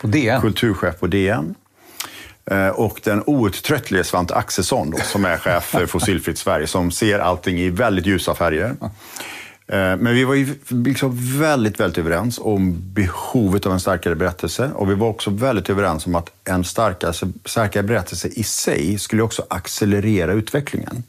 På 0.00 0.06
DN? 0.06 0.40
kulturchef 0.40 1.00
på 1.00 1.06
DN 1.06 1.54
eh, 2.50 2.68
och 2.68 3.00
den 3.04 3.22
outtröttlige 3.26 4.04
Svante 4.04 4.34
Axelsson 4.34 4.90
då, 4.90 4.98
som 4.98 5.24
är 5.24 5.36
chef 5.36 5.64
för 5.64 5.86
Fossilfritt 5.86 6.38
Sverige 6.38 6.66
som 6.66 6.90
ser 6.90 7.18
allting 7.18 7.58
i 7.58 7.70
väldigt 7.70 8.06
ljusa 8.06 8.34
färger. 8.34 8.76
Eh, 9.68 9.96
Men 9.96 10.14
vi 10.14 10.24
var 10.24 10.34
ju 10.34 10.54
liksom 10.68 11.38
väldigt, 11.38 11.80
väldigt 11.80 11.98
överens 11.98 12.38
om 12.42 12.92
behovet 12.92 13.66
av 13.66 13.72
en 13.72 13.80
starkare 13.80 14.14
berättelse. 14.14 14.70
Och 14.74 14.90
vi 14.90 14.94
var 14.94 15.08
också 15.08 15.30
väldigt 15.30 15.70
överens 15.70 16.06
om 16.06 16.14
att 16.14 16.30
en 16.44 16.64
starkare, 16.64 17.12
starkare 17.44 17.82
berättelse 17.82 18.28
i 18.28 18.42
sig 18.42 18.98
skulle 18.98 19.22
också 19.22 19.46
accelerera 19.50 20.32
utvecklingen. 20.32 21.02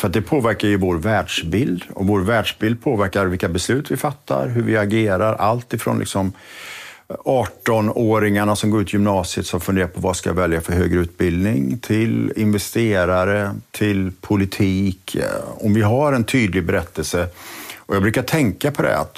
För 0.00 0.06
att 0.06 0.12
det 0.12 0.22
påverkar 0.22 0.68
ju 0.68 0.76
vår 0.76 0.98
världsbild 0.98 1.84
och 1.94 2.06
vår 2.06 2.20
världsbild 2.20 2.82
påverkar 2.82 3.26
vilka 3.26 3.48
beslut 3.48 3.90
vi 3.90 3.96
fattar, 3.96 4.48
hur 4.48 4.62
vi 4.62 4.76
agerar. 4.76 5.34
Allt 5.34 5.74
ifrån 5.74 5.98
liksom 5.98 6.32
18-åringarna 7.08 8.54
som 8.54 8.70
går 8.70 8.82
ut 8.82 8.92
gymnasiet 8.92 9.46
som 9.46 9.60
funderar 9.60 9.88
på 9.88 10.00
vad 10.00 10.16
ska 10.16 10.30
jag 10.30 10.34
välja 10.34 10.60
för 10.60 10.72
högre 10.72 11.00
utbildning, 11.00 11.78
till 11.78 12.32
investerare, 12.36 13.54
till 13.70 14.12
politik. 14.20 15.14
Eh, 15.14 15.64
om 15.64 15.74
vi 15.74 15.82
har 15.82 16.12
en 16.12 16.24
tydlig 16.24 16.66
berättelse, 16.66 17.28
och 17.76 17.94
jag 17.94 18.02
brukar 18.02 18.22
tänka 18.22 18.70
på 18.70 18.82
det 18.82 18.98
att 18.98 19.16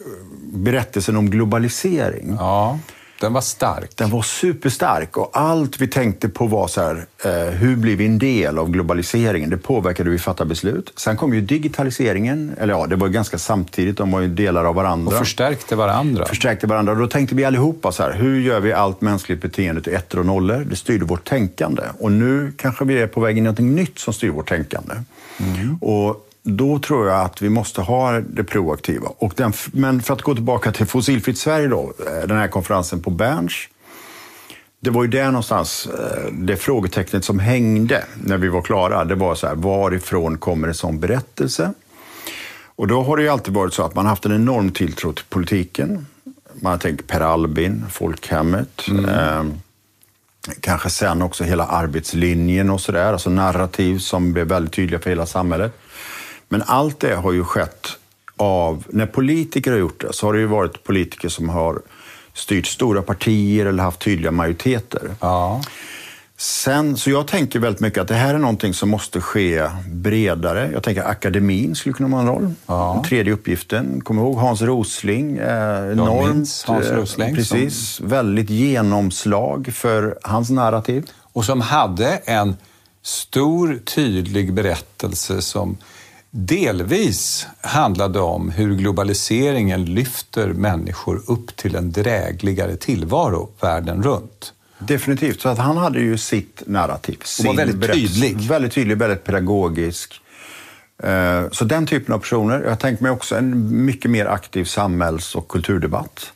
eh, 0.00 0.06
berättelsen 0.52 1.16
om 1.16 1.30
globalisering, 1.30 2.36
Ja, 2.38 2.78
den 3.20 3.32
var 3.32 3.40
stark. 3.40 3.90
den 3.96 4.10
var 4.10 4.22
superstark 4.22 5.16
och 5.16 5.30
allt 5.32 5.80
vi 5.80 5.88
tänkte 5.88 6.28
på 6.28 6.46
var 6.46 6.68
så 6.68 6.80
här, 6.80 7.06
eh, 7.24 7.32
hur 7.32 7.76
blir 7.76 7.96
vi 7.96 8.06
en 8.06 8.18
del 8.18 8.58
av 8.58 8.70
globaliseringen? 8.70 9.50
Det 9.50 9.56
påverkade 9.56 10.10
hur 10.10 10.12
vi 10.12 10.18
fattar 10.22 10.44
beslut. 10.44 10.92
Sen 10.96 11.16
kom 11.16 11.34
ju 11.34 11.40
digitaliseringen, 11.40 12.54
eller 12.58 12.74
ja, 12.74 12.86
det 12.86 12.96
var 12.96 13.08
ganska 13.08 13.38
samtidigt, 13.38 13.96
de 13.96 14.10
var 14.10 14.20
ju 14.20 14.28
delar 14.28 14.64
av 14.64 14.74
varandra. 14.74 15.12
Och 15.12 15.18
förstärkte 15.18 15.76
varandra. 15.76 16.26
förstärkte 16.26 16.66
varandra. 16.66 16.92
Och 16.92 16.98
då 16.98 17.06
tänkte 17.06 17.34
vi 17.34 17.44
allihopa 17.44 17.92
så 17.92 18.02
här, 18.02 18.12
hur 18.12 18.40
gör 18.40 18.60
vi 18.60 18.72
allt 18.72 19.00
mänskligt 19.00 19.42
beteende 19.42 19.82
till 19.82 19.94
ettor 19.94 20.18
och 20.18 20.26
nollor? 20.26 20.66
Det 20.70 20.76
styrde 20.76 21.04
vårt 21.04 21.24
tänkande. 21.28 21.82
Och 21.98 22.12
nu 22.12 22.52
kanske 22.58 22.84
vi 22.84 22.98
är 22.98 23.06
på 23.06 23.20
väg 23.20 23.38
in 23.38 23.46
i 23.46 23.48
något 23.48 23.58
nytt 23.58 23.98
som 23.98 24.14
styr 24.14 24.30
vårt 24.30 24.48
tänkande. 24.48 24.94
Och 25.80 26.22
då 26.48 26.78
tror 26.78 27.08
jag 27.08 27.20
att 27.20 27.42
vi 27.42 27.48
måste 27.48 27.80
ha 27.80 28.20
det 28.20 28.44
proaktiva. 28.44 29.08
Och 29.18 29.32
den, 29.36 29.52
men 29.72 30.02
för 30.02 30.14
att 30.14 30.22
gå 30.22 30.34
tillbaka 30.34 30.72
till 30.72 30.86
Fossilfritt 30.86 31.38
Sverige 31.38 31.68
då, 31.68 31.92
eh, 32.06 32.28
den 32.28 32.36
här 32.36 32.48
konferensen 32.48 33.02
på 33.02 33.10
Berns. 33.10 33.52
Det 34.80 34.90
var 34.90 35.02
ju 35.02 35.08
där 35.08 35.26
någonstans, 35.26 35.86
eh, 35.86 36.32
det 36.32 36.56
frågetecknet 36.56 37.24
som 37.24 37.38
hängde 37.38 38.04
när 38.24 38.38
vi 38.38 38.48
var 38.48 38.62
klara. 38.62 39.04
Det 39.04 39.14
var 39.14 39.34
så 39.34 39.46
här, 39.46 39.54
varifrån 39.54 40.38
kommer 40.38 40.68
en 40.68 40.74
sån 40.74 41.00
berättelse? 41.00 41.72
Och 42.76 42.88
då 42.88 43.02
har 43.02 43.16
det 43.16 43.22
ju 43.22 43.28
alltid 43.28 43.54
varit 43.54 43.74
så 43.74 43.82
att 43.82 43.94
man 43.94 44.04
har 44.04 44.10
haft 44.10 44.26
en 44.26 44.34
enorm 44.34 44.70
tilltro 44.70 45.12
till 45.12 45.24
politiken. 45.28 46.06
Man 46.54 46.72
har 46.72 46.78
tänkt 46.78 47.06
Per 47.06 47.20
Albin, 47.20 47.84
folkhemmet. 47.90 48.88
Eh, 49.08 49.44
kanske 50.60 50.90
sen 50.90 51.22
också 51.22 51.44
hela 51.44 51.66
arbetslinjen 51.66 52.70
och 52.70 52.80
sådär. 52.80 53.12
Alltså 53.12 53.30
narrativ 53.30 53.98
som 53.98 54.32
blev 54.32 54.46
väldigt 54.46 54.72
tydliga 54.72 55.00
för 55.00 55.10
hela 55.10 55.26
samhället. 55.26 55.72
Men 56.48 56.62
allt 56.66 57.00
det 57.00 57.14
har 57.14 57.32
ju 57.32 57.44
skett 57.44 57.88
av, 58.36 58.84
när 58.88 59.06
politiker 59.06 59.70
har 59.70 59.78
gjort 59.78 60.00
det, 60.00 60.12
så 60.12 60.26
har 60.26 60.32
det 60.34 60.40
ju 60.40 60.46
varit 60.46 60.84
politiker 60.84 61.28
som 61.28 61.48
har 61.48 61.82
styrt 62.34 62.66
stora 62.66 63.02
partier 63.02 63.66
eller 63.66 63.82
haft 63.82 64.00
tydliga 64.00 64.30
majoriteter. 64.30 65.10
Ja. 65.20 65.62
Sen, 66.38 66.96
så 66.96 67.10
jag 67.10 67.26
tänker 67.26 67.58
väldigt 67.58 67.80
mycket 67.80 68.00
att 68.02 68.08
det 68.08 68.14
här 68.14 68.34
är 68.34 68.38
någonting 68.38 68.74
som 68.74 68.88
måste 68.88 69.20
ske 69.20 69.70
bredare. 69.88 70.70
Jag 70.72 70.82
tänker 70.82 71.02
att 71.02 71.10
akademin 71.10 71.74
skulle 71.74 71.92
kunna 71.92 72.16
ha 72.16 72.20
en 72.20 72.26
roll. 72.26 72.52
Ja. 72.66 72.92
Den 72.94 73.04
tredje 73.04 73.32
uppgiften. 73.32 74.00
Kom 74.00 74.18
ihåg 74.18 74.36
Hans 74.36 74.62
Rosling. 74.62 75.36
Eh, 75.36 75.92
enormt, 75.92 76.64
Hans 76.66 76.86
eh, 76.86 76.96
Rosling 76.96 77.34
Precis. 77.34 78.00
Väldigt 78.00 78.50
genomslag 78.50 79.70
för 79.72 80.18
hans 80.22 80.50
narrativ. 80.50 81.10
Och 81.32 81.44
som 81.44 81.60
hade 81.60 82.08
en 82.24 82.56
stor, 83.02 83.78
tydlig 83.84 84.52
berättelse 84.52 85.42
som 85.42 85.76
delvis 86.36 87.46
handlade 87.60 88.20
om 88.20 88.50
hur 88.50 88.74
globaliseringen 88.74 89.84
lyfter 89.84 90.48
människor 90.48 91.22
upp 91.26 91.56
till 91.56 91.76
en 91.76 91.92
drägligare 91.92 92.76
tillvaro 92.76 93.50
världen 93.60 94.02
runt. 94.02 94.52
Definitivt. 94.78 95.40
Så 95.40 95.48
att 95.48 95.58
han 95.58 95.76
hade 95.76 96.00
ju 96.00 96.18
sitt 96.18 96.62
narrativ. 96.66 97.18
Sin 97.24 97.46
var 97.46 97.54
väldigt 97.54 97.92
tydlig. 97.92 98.40
Väldigt 98.40 98.72
tydlig, 98.72 98.98
väldigt 98.98 99.24
pedagogisk. 99.24 100.20
Eh, 101.02 101.44
så 101.52 101.64
den 101.64 101.86
typen 101.86 102.14
av 102.14 102.18
personer. 102.18 102.62
Jag 102.62 102.78
tänker 102.78 103.02
mig 103.02 103.12
också 103.12 103.36
en 103.36 103.84
mycket 103.84 104.10
mer 104.10 104.26
aktiv 104.26 104.64
samhälls 104.64 105.34
och 105.34 105.48
kulturdebatt. 105.48 106.32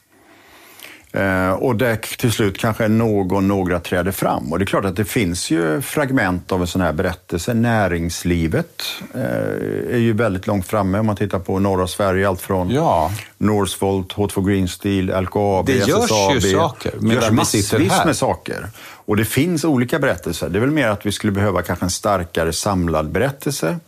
Eh, 1.12 1.50
och 1.50 1.76
där 1.76 1.97
till 1.97 2.33
slut 2.33 2.59
kanske 2.59 2.88
någon, 2.88 3.49
några 3.49 3.81
träder 3.81 4.12
fram. 4.12 4.52
Och 4.52 4.59
det 4.59 4.62
är 4.62 4.67
klart 4.67 4.85
att 4.85 4.97
det 4.97 5.05
finns 5.05 5.50
ju 5.50 5.81
fragment 5.81 6.52
av 6.52 6.61
en 6.61 6.67
sån 6.67 6.81
här 6.81 6.93
berättelse. 6.93 7.55
Näringslivet 7.55 8.83
eh, 9.14 9.95
är 9.95 9.99
ju 9.99 10.12
väldigt 10.12 10.47
långt 10.47 10.67
framme 10.67 10.99
om 10.99 11.07
man 11.07 11.17
tittar 11.17 11.38
på 11.38 11.59
norra 11.59 11.87
Sverige. 11.87 12.29
Allt 12.29 12.40
från 12.40 12.71
ja. 12.71 13.11
Northvolt, 13.38 14.14
H2 14.14 14.49
Green 14.49 14.69
Steel, 14.69 15.23
LKAB, 15.23 15.67
det 15.67 15.73
görs 15.73 16.05
SSAB. 16.05 16.35
ju 16.35 16.40
saker. 16.40 16.93
Det 17.00 17.14
görs 17.14 17.31
massvis 17.31 17.73
med 18.05 18.17
saker. 18.17 18.67
Och 18.83 19.17
det 19.17 19.25
finns 19.25 19.64
olika 19.64 19.99
berättelser. 19.99 20.49
Det 20.49 20.59
är 20.59 20.61
väl 20.61 20.71
mer 20.71 20.88
att 20.88 21.07
vi 21.07 21.12
skulle 21.12 21.33
behöva 21.33 21.62
kanske 21.62 21.85
en 21.85 21.90
starkare 21.90 22.52
samlad 22.52 23.11
berättelse. 23.11 23.79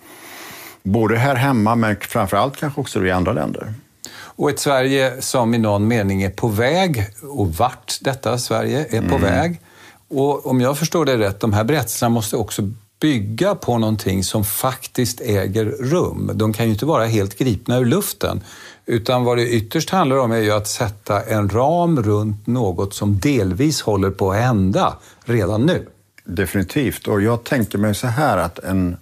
Både 0.83 1.17
här 1.17 1.35
hemma, 1.35 1.75
men 1.75 1.97
framför 2.01 2.37
allt 2.37 2.57
kanske 2.57 2.81
också 2.81 3.07
i 3.07 3.11
andra 3.11 3.33
länder. 3.33 3.75
Och 4.13 4.51
ett 4.51 4.59
Sverige 4.59 5.23
som 5.23 5.55
i 5.55 5.59
någon 5.59 5.89
mening 5.89 6.23
är 6.23 6.31
på 6.31 6.49
väg, 6.49 7.07
och 7.23 7.55
vart 7.55 7.99
detta 8.01 8.39
Sverige 8.39 8.87
är 8.91 9.01
på 9.01 9.17
mm. 9.17 9.21
väg. 9.21 9.61
Och 10.09 10.47
om 10.47 10.61
jag 10.61 10.79
förstår 10.79 11.05
det 11.05 11.19
rätt, 11.19 11.41
de 11.41 11.53
här 11.53 11.65
berättelserna 11.65 12.09
måste 12.09 12.37
också 12.37 12.63
bygga 13.01 13.55
på 13.55 13.79
någonting 13.79 14.25
som 14.25 14.45
faktiskt 14.45 15.21
äger 15.21 15.65
rum. 15.65 16.31
De 16.35 16.53
kan 16.53 16.67
ju 16.67 16.73
inte 16.73 16.87
vara 16.87 17.05
helt 17.05 17.39
gripna 17.39 17.79
ur 17.79 17.85
luften. 17.85 18.41
Utan 18.87 19.25
vad 19.25 19.37
det 19.37 19.49
ytterst 19.49 19.91
handlar 19.91 20.17
om 20.17 20.33
är 20.33 20.37
ju 20.37 20.53
att 20.53 20.69
sätta 20.69 21.23
en 21.23 21.49
ram 21.49 22.03
runt 22.03 22.47
något 22.47 22.95
som 22.95 23.19
delvis 23.19 23.83
håller 23.83 24.11
på 24.11 24.33
att 24.33 24.39
hända 24.39 24.97
redan 25.25 25.67
nu. 25.67 25.87
Definitivt. 26.25 27.09
Och 27.09 27.23
jag 27.23 27.45
tänker 27.45 27.79
mig 27.79 27.95
så 27.95 28.07
här 28.07 28.39
att 28.39 28.59
en 28.59 28.97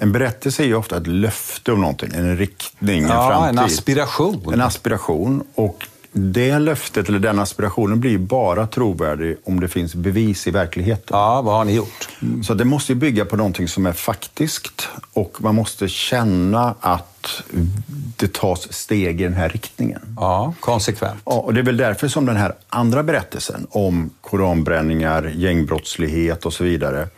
en 0.00 0.12
berättelse 0.12 0.62
är 0.62 0.66
ju 0.66 0.74
ofta 0.74 0.96
ett 0.96 1.06
löfte 1.06 1.72
om 1.72 1.80
någonting, 1.80 2.10
en 2.14 2.36
riktning, 2.36 3.02
en 3.02 3.08
ja, 3.08 3.28
framtid. 3.28 3.58
En 3.58 3.64
aspiration. 3.64 4.52
En 4.52 4.60
aspiration. 4.60 5.44
Och 5.54 5.86
det 6.12 6.58
löftet 6.58 7.08
eller 7.08 7.18
den 7.18 7.38
aspirationen 7.38 8.00
blir 8.00 8.18
bara 8.18 8.66
trovärdig 8.66 9.36
om 9.44 9.60
det 9.60 9.68
finns 9.68 9.94
bevis 9.94 10.46
i 10.46 10.50
verkligheten. 10.50 11.06
Ja, 11.10 11.42
vad 11.42 11.54
har 11.54 11.64
ni 11.64 11.74
gjort? 11.74 12.08
Mm. 12.22 12.44
Så 12.44 12.54
det 12.54 12.64
måste 12.64 12.92
ju 12.92 12.98
bygga 12.98 13.24
på 13.24 13.36
någonting 13.36 13.68
som 13.68 13.86
är 13.86 13.92
faktiskt 13.92 14.88
och 15.12 15.36
man 15.38 15.54
måste 15.54 15.88
känna 15.88 16.74
att 16.80 17.42
det 18.16 18.32
tas 18.32 18.72
steg 18.72 19.20
i 19.20 19.24
den 19.24 19.34
här 19.34 19.48
riktningen. 19.48 20.00
Ja, 20.16 20.54
konsekvent. 20.60 21.20
Ja, 21.24 21.32
och 21.32 21.54
det 21.54 21.60
är 21.60 21.64
väl 21.64 21.76
därför 21.76 22.08
som 22.08 22.26
den 22.26 22.36
här 22.36 22.52
andra 22.68 23.02
berättelsen 23.02 23.66
om 23.70 24.10
koranbränningar, 24.20 25.32
gängbrottslighet 25.34 26.46
och 26.46 26.52
så 26.52 26.64
vidare 26.64 27.08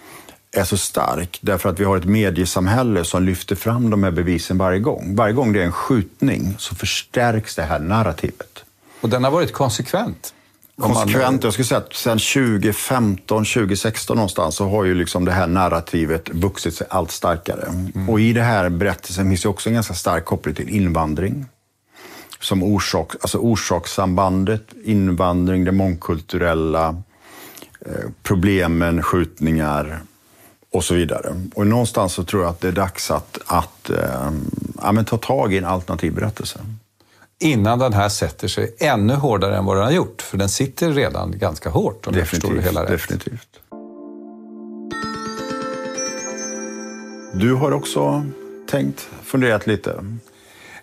är 0.58 0.64
så 0.64 0.76
stark 0.76 1.38
därför 1.40 1.68
att 1.68 1.80
vi 1.80 1.84
har 1.84 1.96
ett 1.96 2.04
mediesamhälle 2.04 3.04
som 3.04 3.22
lyfter 3.22 3.56
fram 3.56 3.90
de 3.90 4.02
här 4.02 4.10
bevisen 4.10 4.58
varje 4.58 4.78
gång. 4.78 5.16
Varje 5.16 5.34
gång 5.34 5.52
det 5.52 5.60
är 5.60 5.64
en 5.64 5.72
skjutning 5.72 6.54
så 6.58 6.74
förstärks 6.74 7.56
det 7.56 7.62
här 7.62 7.78
narrativet. 7.78 8.64
Och 9.00 9.08
den 9.08 9.24
har 9.24 9.30
varit 9.30 9.52
konsekvent? 9.52 10.34
Konsekvent, 10.80 11.44
jag 11.44 11.52
skulle 11.52 11.66
säga 11.66 11.78
att 11.78 11.94
sedan 11.94 12.18
2015, 12.18 13.44
2016 13.44 14.16
någonstans 14.16 14.54
så 14.54 14.68
har 14.68 14.84
ju 14.84 14.94
liksom 14.94 15.24
det 15.24 15.32
här 15.32 15.46
narrativet 15.46 16.28
vuxit 16.28 16.74
sig 16.74 16.86
allt 16.90 17.10
starkare. 17.10 17.66
Mm. 17.66 18.08
Och 18.08 18.20
i 18.20 18.32
det 18.32 18.42
här 18.42 18.68
berättelsen 18.68 19.28
finns 19.28 19.44
ju 19.44 19.48
också 19.48 19.68
en 19.68 19.74
ganska 19.74 19.94
stark 19.94 20.24
koppling 20.24 20.54
till 20.54 20.68
invandring. 20.68 21.46
Som 22.40 22.62
orsak, 22.62 23.12
alltså 23.20 23.38
orsakssambandet, 23.38 24.62
invandring, 24.84 25.64
det 25.64 25.72
mångkulturella, 25.72 27.02
eh, 27.86 28.10
problemen, 28.22 29.02
skjutningar, 29.02 30.00
och 30.72 30.84
så 30.84 30.94
vidare. 30.94 31.40
Och 31.54 31.66
någonstans 31.66 32.12
så 32.12 32.24
tror 32.24 32.42
jag 32.42 32.50
att 32.50 32.60
det 32.60 32.68
är 32.68 32.72
dags 32.72 33.10
att, 33.10 33.38
att 33.46 33.90
äh, 33.90 34.30
ja, 34.82 35.04
ta 35.06 35.16
tag 35.16 35.54
i 35.54 35.58
en 35.58 35.64
alternativ 35.64 36.14
berättelse. 36.14 36.60
Innan 37.40 37.78
den 37.78 37.92
här 37.92 38.08
sätter 38.08 38.48
sig 38.48 38.74
ännu 38.78 39.14
hårdare 39.14 39.56
än 39.56 39.64
vad 39.64 39.76
den 39.76 39.84
har 39.84 39.92
gjort. 39.92 40.22
För 40.22 40.38
den 40.38 40.48
sitter 40.48 40.92
redan 40.92 41.38
ganska 41.38 41.70
hårt 41.70 42.06
om 42.06 42.12
definitivt, 42.12 42.16
jag 42.16 42.28
förstår 42.28 42.54
det 42.54 42.62
hela 42.62 42.82
rätt. 42.82 42.88
Definitivt. 42.88 43.48
Du 47.34 47.54
har 47.54 47.72
också 47.72 48.24
tänkt, 48.70 49.08
funderat 49.24 49.66
lite? 49.66 50.04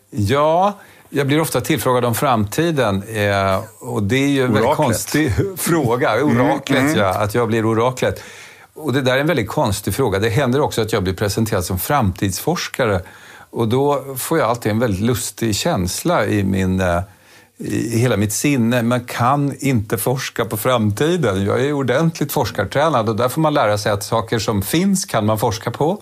Ja, 0.10 0.80
jag 1.10 1.28
blir 1.28 1.42
ofta 1.42 1.62
tillfrågad 1.62 2.06
om 2.06 2.16
framtiden 2.16 3.04
eh, 3.04 3.64
och 3.80 4.04
det 4.04 4.16
är 4.16 4.28
ju 4.28 4.44
en 4.44 4.52
oraklet. 4.52 4.64
väldigt 4.64 4.78
konstig 4.78 5.34
fråga. 5.58 6.24
Oraklet, 6.24 6.80
mm, 6.80 6.92
mm. 6.92 7.00
ja. 7.00 7.14
Att 7.14 7.36
jag 7.36 7.48
blir 7.48 7.66
oraklet. 7.66 8.24
Och 8.76 8.94
det 8.94 9.02
där 9.02 9.16
är 9.16 9.22
en 9.22 9.28
väldigt 9.28 9.48
konstig 9.48 9.94
fråga. 9.96 10.20
Det 10.20 10.30
händer 10.30 10.62
också 10.62 10.82
att 10.82 10.94
jag 10.94 11.04
blir 11.04 11.14
presenterad 11.14 11.66
som 11.66 11.80
framtidsforskare. 11.80 13.02
Och 13.50 13.68
då 13.68 14.16
får 14.18 14.38
jag 14.38 14.50
alltid 14.50 14.72
en 14.72 14.80
väldigt 14.80 15.02
lustig 15.02 15.56
känsla 15.56 16.26
i, 16.26 16.44
min, 16.44 16.80
eh, 16.80 17.02
i 17.58 17.98
hela 17.98 18.18
mitt 18.18 18.34
sinne. 18.34 18.82
Man 18.82 19.06
kan 19.06 19.56
inte 19.60 19.98
forska 19.98 20.46
på 20.46 20.58
framtiden. 20.58 21.46
Jag 21.46 21.62
är 21.62 21.74
ordentligt 21.74 22.32
forskartränad 22.32 23.10
och 23.10 23.16
där 23.16 23.30
får 23.30 23.42
man 23.42 23.54
lära 23.54 23.78
sig 23.78 23.92
att 23.92 24.04
saker 24.04 24.40
som 24.40 24.62
finns 24.62 25.06
kan 25.06 25.26
man 25.26 25.40
forska 25.40 25.72
på. 25.72 25.98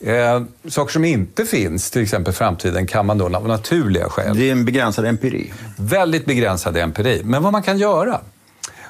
Eh, 0.00 0.42
saker 0.68 0.92
som 0.92 1.04
inte 1.04 1.44
finns, 1.44 1.90
till 1.90 2.02
exempel 2.02 2.32
framtiden, 2.32 2.86
kan 2.86 3.06
man 3.06 3.18
då 3.18 3.36
av 3.36 3.48
naturliga 3.48 4.08
skäl. 4.08 4.36
Det 4.36 4.48
är 4.48 4.52
en 4.52 4.64
begränsad 4.64 5.06
empiri. 5.06 5.52
Väldigt 5.76 6.26
begränsad 6.26 6.76
empiri. 6.76 7.22
Men 7.24 7.42
vad 7.42 7.52
man 7.52 7.62
kan 7.62 7.78
göra, 7.78 8.20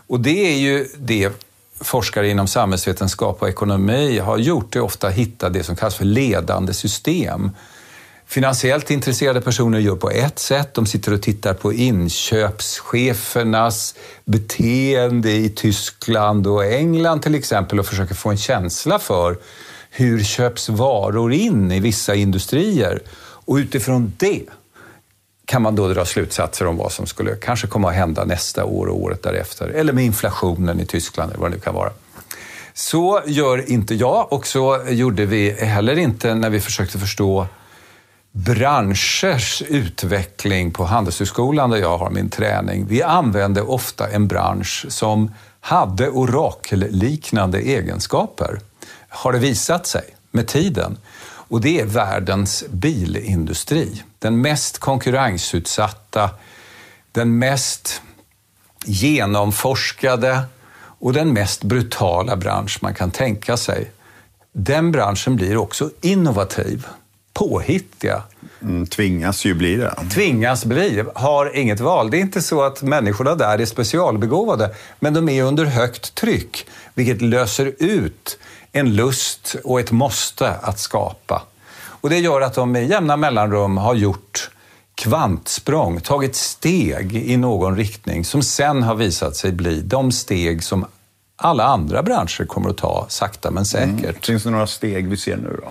och 0.06 0.20
det 0.20 0.52
är 0.52 0.58
ju 0.58 0.88
det 0.98 1.47
forskare 1.80 2.28
inom 2.28 2.46
samhällsvetenskap 2.46 3.42
och 3.42 3.48
ekonomi 3.48 4.18
har 4.18 4.38
gjort 4.38 4.76
är 4.76 4.80
ofta 4.80 5.08
att 5.08 5.14
hitta 5.14 5.48
det 5.48 5.62
som 5.62 5.76
kallas 5.76 5.94
för 5.94 6.04
ledande 6.04 6.74
system. 6.74 7.50
Finansiellt 8.26 8.90
intresserade 8.90 9.40
personer 9.40 9.78
gör 9.78 9.96
på 9.96 10.10
ett 10.10 10.38
sätt. 10.38 10.74
De 10.74 10.86
sitter 10.86 11.12
och 11.12 11.22
tittar 11.22 11.54
på 11.54 11.72
inköpschefernas 11.72 13.94
beteende 14.24 15.32
i 15.32 15.48
Tyskland 15.48 16.46
och 16.46 16.64
England 16.64 17.22
till 17.22 17.34
exempel 17.34 17.80
och 17.80 17.86
försöker 17.86 18.14
få 18.14 18.30
en 18.30 18.36
känsla 18.36 18.98
för 18.98 19.36
hur 19.90 20.24
köps 20.24 20.68
varor 20.68 21.32
in 21.32 21.72
i 21.72 21.80
vissa 21.80 22.14
industrier. 22.14 23.02
Och 23.18 23.54
utifrån 23.54 24.12
det 24.16 24.42
kan 25.48 25.62
man 25.62 25.74
då 25.74 25.88
dra 25.88 26.04
slutsatser 26.04 26.66
om 26.66 26.76
vad 26.76 26.92
som 26.92 27.06
skulle 27.06 27.36
kanske 27.36 27.66
komma 27.66 27.88
att 27.88 27.94
hända 27.94 28.24
nästa 28.24 28.64
år 28.64 28.86
och 28.86 29.02
året 29.02 29.22
därefter. 29.22 29.68
Eller 29.68 29.92
med 29.92 30.04
inflationen 30.04 30.80
i 30.80 30.86
Tyskland 30.86 31.30
eller 31.30 31.40
vad 31.40 31.50
det 31.50 31.54
nu 31.54 31.60
kan 31.60 31.74
vara. 31.74 31.90
Så 32.74 33.22
gör 33.26 33.70
inte 33.70 33.94
jag 33.94 34.32
och 34.32 34.46
så 34.46 34.80
gjorde 34.88 35.26
vi 35.26 35.50
heller 35.50 35.98
inte 35.98 36.34
när 36.34 36.50
vi 36.50 36.60
försökte 36.60 36.98
förstå 36.98 37.46
branschers 38.32 39.62
utveckling 39.68 40.70
på 40.70 40.84
Handelshögskolan 40.84 41.70
där 41.70 41.78
jag 41.78 41.98
har 41.98 42.10
min 42.10 42.30
träning. 42.30 42.86
Vi 42.88 43.02
använde 43.02 43.62
ofta 43.62 44.08
en 44.08 44.28
bransch 44.28 44.86
som 44.88 45.34
hade 45.60 46.08
orakelliknande 46.08 47.58
egenskaper, 47.58 48.60
har 49.08 49.32
det 49.32 49.38
visat 49.38 49.86
sig 49.86 50.04
med 50.30 50.46
tiden. 50.46 50.96
Och 51.48 51.60
det 51.60 51.80
är 51.80 51.84
världens 51.84 52.64
bilindustri. 52.68 54.02
Den 54.18 54.40
mest 54.40 54.78
konkurrensutsatta, 54.78 56.30
den 57.12 57.38
mest 57.38 58.02
genomforskade 58.84 60.42
och 60.78 61.12
den 61.12 61.32
mest 61.32 61.64
brutala 61.64 62.36
bransch 62.36 62.78
man 62.82 62.94
kan 62.94 63.10
tänka 63.10 63.56
sig. 63.56 63.90
Den 64.52 64.92
branschen 64.92 65.36
blir 65.36 65.56
också 65.56 65.90
innovativ, 66.00 66.86
påhittiga. 67.32 68.22
Mm, 68.62 68.86
tvingas 68.86 69.44
ju 69.44 69.54
bli 69.54 69.76
det. 69.76 69.94
Tvingas 70.14 70.64
bli, 70.64 71.04
har 71.14 71.56
inget 71.56 71.80
val. 71.80 72.10
Det 72.10 72.16
är 72.16 72.20
inte 72.20 72.42
så 72.42 72.62
att 72.62 72.82
människorna 72.82 73.34
där 73.34 73.58
är 73.58 73.66
specialbegåvade, 73.66 74.74
men 75.00 75.14
de 75.14 75.28
är 75.28 75.42
under 75.42 75.64
högt 75.64 76.14
tryck, 76.14 76.66
vilket 76.94 77.22
löser 77.22 77.72
ut 77.78 78.38
en 78.72 78.94
lust 78.94 79.56
och 79.64 79.80
ett 79.80 79.90
måste 79.90 80.50
att 80.50 80.78
skapa. 80.78 81.42
Och 82.00 82.10
det 82.10 82.18
gör 82.18 82.40
att 82.40 82.54
de 82.54 82.72
med 82.72 82.88
jämna 82.88 83.16
mellanrum 83.16 83.76
har 83.76 83.94
gjort 83.94 84.50
kvantsprång, 84.94 86.00
tagit 86.00 86.36
steg 86.36 87.16
i 87.16 87.36
någon 87.36 87.76
riktning 87.76 88.24
som 88.24 88.42
sen 88.42 88.82
har 88.82 88.94
visat 88.94 89.36
sig 89.36 89.52
bli 89.52 89.80
de 89.80 90.12
steg 90.12 90.62
som 90.62 90.86
alla 91.36 91.64
andra 91.64 92.02
branscher 92.02 92.44
kommer 92.46 92.70
att 92.70 92.76
ta 92.76 93.06
sakta 93.08 93.50
men 93.50 93.64
säkert. 93.64 94.04
Mm. 94.04 94.14
Finns 94.22 94.42
det 94.42 94.50
några 94.50 94.66
steg 94.66 95.08
vi 95.08 95.16
ser 95.16 95.36
nu 95.36 95.60
då? 95.62 95.70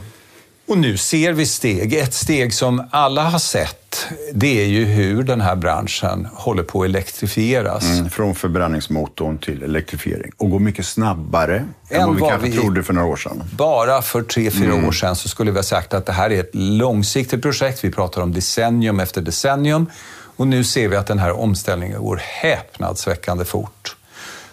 Och 0.68 0.78
nu 0.78 0.98
ser 0.98 1.34
vi 1.34 1.46
steg. 1.46 1.94
Ett 1.94 2.14
steg 2.14 2.54
som 2.54 2.88
alla 2.92 3.24
har 3.24 3.40
sett, 3.40 4.08
det 4.34 4.64
är 4.64 4.66
ju 4.66 4.86
hur 4.86 5.24
den 5.24 5.42
här 5.42 5.56
branschen 5.56 6.28
håller 6.34 6.64
på 6.64 6.82
att 6.82 6.86
elektrifieras. 6.86 7.84
Mm, 7.84 8.10
från 8.10 8.36
förbränningsmotorn 8.36 9.38
till 9.38 9.64
elektrifiering. 9.64 10.32
Och 10.38 10.50
går 10.50 10.60
mycket 10.60 10.86
snabbare 10.86 11.58
än, 11.90 12.02
än 12.02 12.08
vad 12.08 12.16
vi 12.16 12.22
kanske 12.22 12.50
vi, 12.50 12.58
trodde 12.58 12.84
för 12.84 12.94
några 12.94 13.08
år 13.08 13.16
sedan. 13.16 13.44
Bara 13.58 14.02
för 14.02 14.22
tre, 14.22 14.52
fyra 14.52 14.74
mm. 14.74 14.88
år 14.88 14.92
sedan 14.92 15.16
så 15.16 15.30
skulle 15.30 15.52
vi 15.52 15.58
ha 15.58 15.64
sagt 15.64 15.94
att 15.94 16.06
det 16.06 16.14
här 16.14 16.30
är 16.30 16.40
ett 16.40 16.50
långsiktigt 16.54 17.42
projekt. 17.42 17.84
Vi 17.84 17.92
pratar 17.92 18.22
om 18.22 18.34
decennium 18.34 19.00
efter 19.00 19.22
decennium. 19.22 19.90
Och 20.38 20.48
nu 20.48 20.64
ser 20.64 20.88
vi 20.88 20.96
att 20.96 21.08
den 21.08 21.20
här 21.20 21.32
omställningen 21.32 22.02
går 22.02 22.22
häpnadsväckande 22.24 23.46
fort. 23.46 23.96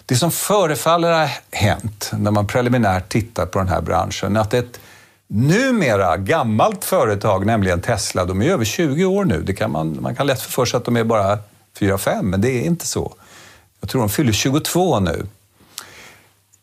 Det 0.05 0.15
som 0.15 0.31
förefaller 0.31 1.11
ha 1.11 1.29
hänt 1.51 2.11
när 2.17 2.31
man 2.31 2.47
preliminärt 2.47 3.09
tittar 3.09 3.45
på 3.45 3.59
den 3.59 3.67
här 3.67 3.81
branschen 3.81 4.37
att 4.37 4.53
ett 4.53 4.79
numera 5.27 6.17
gammalt 6.17 6.85
företag, 6.85 7.45
nämligen 7.45 7.81
Tesla. 7.81 8.25
De 8.25 8.41
är 8.41 8.49
över 8.49 8.65
20 8.65 9.05
år 9.05 9.25
nu. 9.25 9.41
Det 9.43 9.53
kan 9.53 9.71
man, 9.71 9.97
man 10.01 10.15
kan 10.15 10.27
lätt 10.27 10.41
få 10.41 10.51
för 10.51 10.65
sig 10.65 10.77
att 10.77 10.85
de 10.85 10.97
är 10.97 11.03
bara 11.03 11.39
4-5, 11.79 12.21
men 12.21 12.41
det 12.41 12.49
är 12.49 12.61
inte 12.61 12.87
så. 12.87 13.13
Jag 13.79 13.89
tror 13.89 14.01
de 14.01 14.09
fyller 14.09 14.33
22 14.33 14.99
nu. 14.99 15.25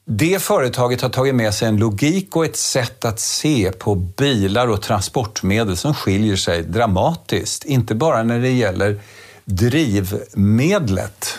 Det 0.05 0.43
företaget 0.43 1.01
har 1.01 1.09
tagit 1.09 1.35
med 1.35 1.55
sig 1.55 1.69
en 1.69 1.77
logik 1.77 2.37
och 2.37 2.45
ett 2.45 2.57
sätt 2.57 3.05
att 3.05 3.21
se 3.21 3.73
på 3.73 3.95
bilar 3.95 4.69
och 4.69 4.83
transportmedel 4.83 5.77
som 5.77 5.95
skiljer 5.95 6.37
sig 6.37 6.63
dramatiskt. 6.63 7.65
Inte 7.65 7.95
bara 7.95 8.23
när 8.23 8.39
det 8.39 8.53
gäller 8.53 9.01
drivmedlet, 9.45 11.39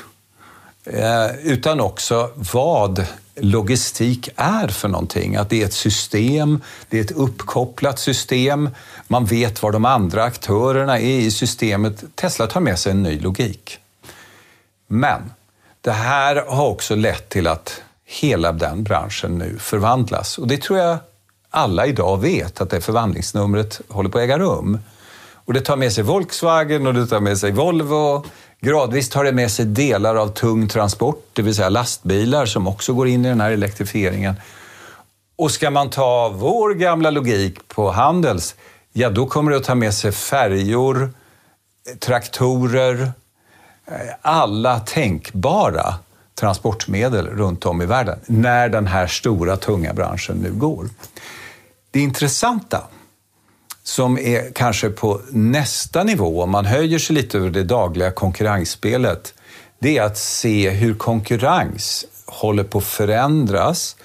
eh, 0.85 1.35
utan 1.43 1.79
också 1.79 2.29
vad 2.35 3.05
logistik 3.35 4.29
är 4.35 4.67
för 4.67 4.87
någonting. 4.87 5.35
Att 5.35 5.49
det 5.49 5.61
är 5.61 5.65
ett 5.65 5.73
system, 5.73 6.61
det 6.89 6.97
är 6.97 7.01
ett 7.01 7.11
uppkopplat 7.11 7.99
system, 7.99 8.69
man 9.07 9.25
vet 9.25 9.63
var 9.63 9.71
de 9.71 9.85
andra 9.85 10.23
aktörerna 10.23 10.99
är 10.99 11.19
i 11.19 11.31
systemet. 11.31 12.03
Tesla 12.15 12.47
tar 12.47 12.61
med 12.61 12.79
sig 12.79 12.91
en 12.91 13.03
ny 13.03 13.19
logik. 13.19 13.79
Men 14.87 15.21
det 15.81 15.91
här 15.91 16.45
har 16.47 16.67
också 16.67 16.95
lett 16.95 17.29
till 17.29 17.47
att 17.47 17.81
hela 18.05 18.51
den 18.51 18.83
branschen 18.83 19.37
nu 19.37 19.57
förvandlas. 19.59 20.37
Och 20.37 20.47
det 20.47 20.61
tror 20.61 20.79
jag 20.79 20.97
alla 21.49 21.85
idag 21.85 22.21
vet, 22.21 22.61
att 22.61 22.69
det 22.69 22.81
förvandlingsnumret 22.81 23.81
håller 23.89 24.09
på 24.09 24.17
att 24.17 24.23
äga 24.23 24.39
rum. 24.39 24.79
Och 25.45 25.53
det 25.53 25.61
tar 25.61 25.75
med 25.75 25.93
sig 25.93 26.03
Volkswagen 26.03 26.87
och 26.87 26.93
det 26.93 27.07
tar 27.07 27.19
med 27.19 27.37
sig 27.37 27.51
Volvo. 27.51 28.25
Gradvis 28.63 29.09
tar 29.09 29.23
det 29.23 29.31
med 29.31 29.51
sig 29.51 29.65
delar 29.65 30.15
av 30.15 30.27
tung 30.27 30.67
transport, 30.67 31.29
det 31.33 31.41
vill 31.41 31.55
säga 31.55 31.69
lastbilar 31.69 32.45
som 32.45 32.67
också 32.67 32.93
går 32.93 33.07
in 33.07 33.25
i 33.25 33.29
den 33.29 33.41
här 33.41 33.51
elektrifieringen. 33.51 34.35
Och 35.35 35.51
ska 35.51 35.71
man 35.71 35.89
ta 35.89 36.29
vår 36.29 36.73
gamla 36.73 37.09
logik 37.09 37.67
på 37.67 37.91
Handels, 37.91 38.55
ja 38.93 39.09
då 39.09 39.25
kommer 39.25 39.51
det 39.51 39.57
att 39.57 39.63
ta 39.63 39.75
med 39.75 39.93
sig 39.93 40.11
färjor, 40.11 41.13
eh, 41.89 41.97
traktorer, 41.97 43.11
eh, 43.85 43.95
alla 44.21 44.79
tänkbara 44.79 45.95
transportmedel 46.35 47.27
runt 47.27 47.65
om 47.65 47.81
i 47.81 47.85
världen 47.85 48.19
när 48.25 48.69
den 48.69 48.87
här 48.87 49.07
stora 49.07 49.57
tunga 49.57 49.93
branschen 49.93 50.37
nu 50.37 50.51
går. 50.51 50.89
Det 51.91 51.99
intressanta 51.99 52.81
som 53.83 54.17
är 54.17 54.51
kanske 54.55 54.89
på 54.89 55.21
nästa 55.31 56.03
nivå, 56.03 56.43
om 56.43 56.49
man 56.49 56.65
höjer 56.65 56.99
sig 56.99 57.15
lite 57.15 57.37
över 57.37 57.49
det 57.49 57.63
dagliga 57.63 58.11
konkurrensspelet, 58.11 59.33
det 59.79 59.97
är 59.97 60.03
att 60.03 60.17
se 60.17 60.69
hur 60.69 60.93
konkurrens 60.93 62.05
håller 62.25 62.63
på 62.63 62.77
att 62.77 62.83
förändras 62.83 63.95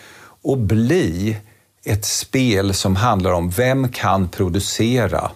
och 0.43 0.59
bli 0.59 1.37
ett 1.85 2.05
spel 2.05 2.75
som 2.75 2.97
handlar 2.97 3.33
om 3.33 3.51
vem 3.51 3.89
kan 3.89 4.29
producera 4.29 5.31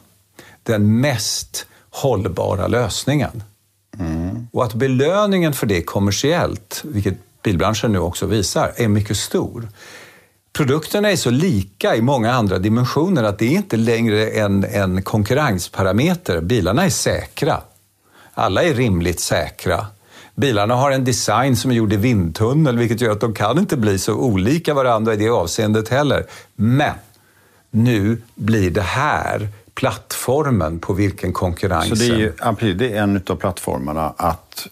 den 0.63 1.01
mest 1.01 1.67
hållbara 1.91 2.67
lösningen. 2.67 3.43
Mm. 3.99 4.49
Och 4.53 4.65
att 4.65 4.75
belöningen 4.75 5.53
för 5.53 5.67
det 5.67 5.83
kommersiellt, 5.83 6.83
vilket 6.85 7.15
bilbranschen 7.43 7.93
nu 7.93 7.99
också 7.99 8.27
visar, 8.27 8.73
är 8.77 8.89
mycket 8.89 9.17
stor. 9.17 9.69
Produkterna 10.53 11.11
är 11.11 11.17
så 11.17 11.31
lika 11.31 11.97
i 11.97 12.03
många 12.03 12.33
andra 12.33 12.59
dimensioner 12.59 13.23
att 13.23 13.39
det 13.39 13.47
är 13.47 13.51
inte 13.51 13.77
längre 13.77 14.31
en, 14.31 14.65
en 14.65 15.03
konkurrensparameter. 15.03 16.41
Bilarna 16.41 16.85
är 16.85 16.91
säkra. 16.91 17.61
Alla 18.35 18.63
är 18.63 18.75
rimligt 18.75 19.21
säkra. 19.21 19.87
Bilarna 20.35 20.75
har 20.75 20.91
en 20.91 21.05
design 21.05 21.57
som 21.57 21.71
är 21.71 21.75
gjord 21.75 21.93
i 21.93 21.97
vindtunnel, 21.97 22.79
vilket 22.79 23.01
gör 23.01 23.11
att 23.11 23.21
de 23.21 23.35
kan 23.35 23.59
inte 23.59 23.77
bli 23.77 23.99
så 23.99 24.15
olika 24.15 24.75
varandra 24.75 25.15
i 25.15 25.17
det 25.17 25.29
avseendet 25.29 25.89
heller. 25.89 26.27
Men 26.55 26.95
nu 27.71 28.23
blir 28.35 28.71
det 28.71 28.83
här 28.83 29.49
plattformen 29.75 30.79
på 30.79 30.93
vilken 30.93 31.33
konkurrensen... 31.33 31.97
Så 31.97 32.05
det 32.05 32.69
är, 32.71 32.75
det 32.75 32.93
är 32.93 33.03
en 33.03 33.23
av 33.27 33.37
plattformarna 33.37 34.15
att 34.17 34.69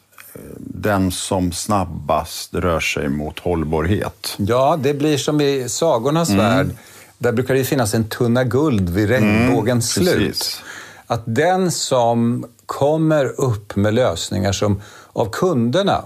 den 0.58 1.10
som 1.10 1.52
snabbast 1.52 2.54
rör 2.54 2.80
sig 2.80 3.08
mot 3.08 3.38
hållbarhet. 3.38 4.34
Ja, 4.36 4.78
det 4.82 4.94
blir 4.94 5.16
som 5.16 5.40
i 5.40 5.68
sagornas 5.68 6.30
mm. 6.30 6.38
värld. 6.38 6.70
Där 7.18 7.32
brukar 7.32 7.54
det 7.54 7.64
finnas 7.64 7.94
en 7.94 8.08
tunna 8.08 8.44
guld 8.44 8.90
vid 8.90 9.08
regnbågens 9.08 9.96
mm, 9.98 10.08
slut. 10.08 10.62
Att 11.06 11.22
den 11.24 11.70
som 11.70 12.46
kommer 12.66 13.40
upp 13.40 13.76
med 13.76 13.94
lösningar 13.94 14.52
som 14.52 14.82
av 15.12 15.30
kunderna 15.30 16.04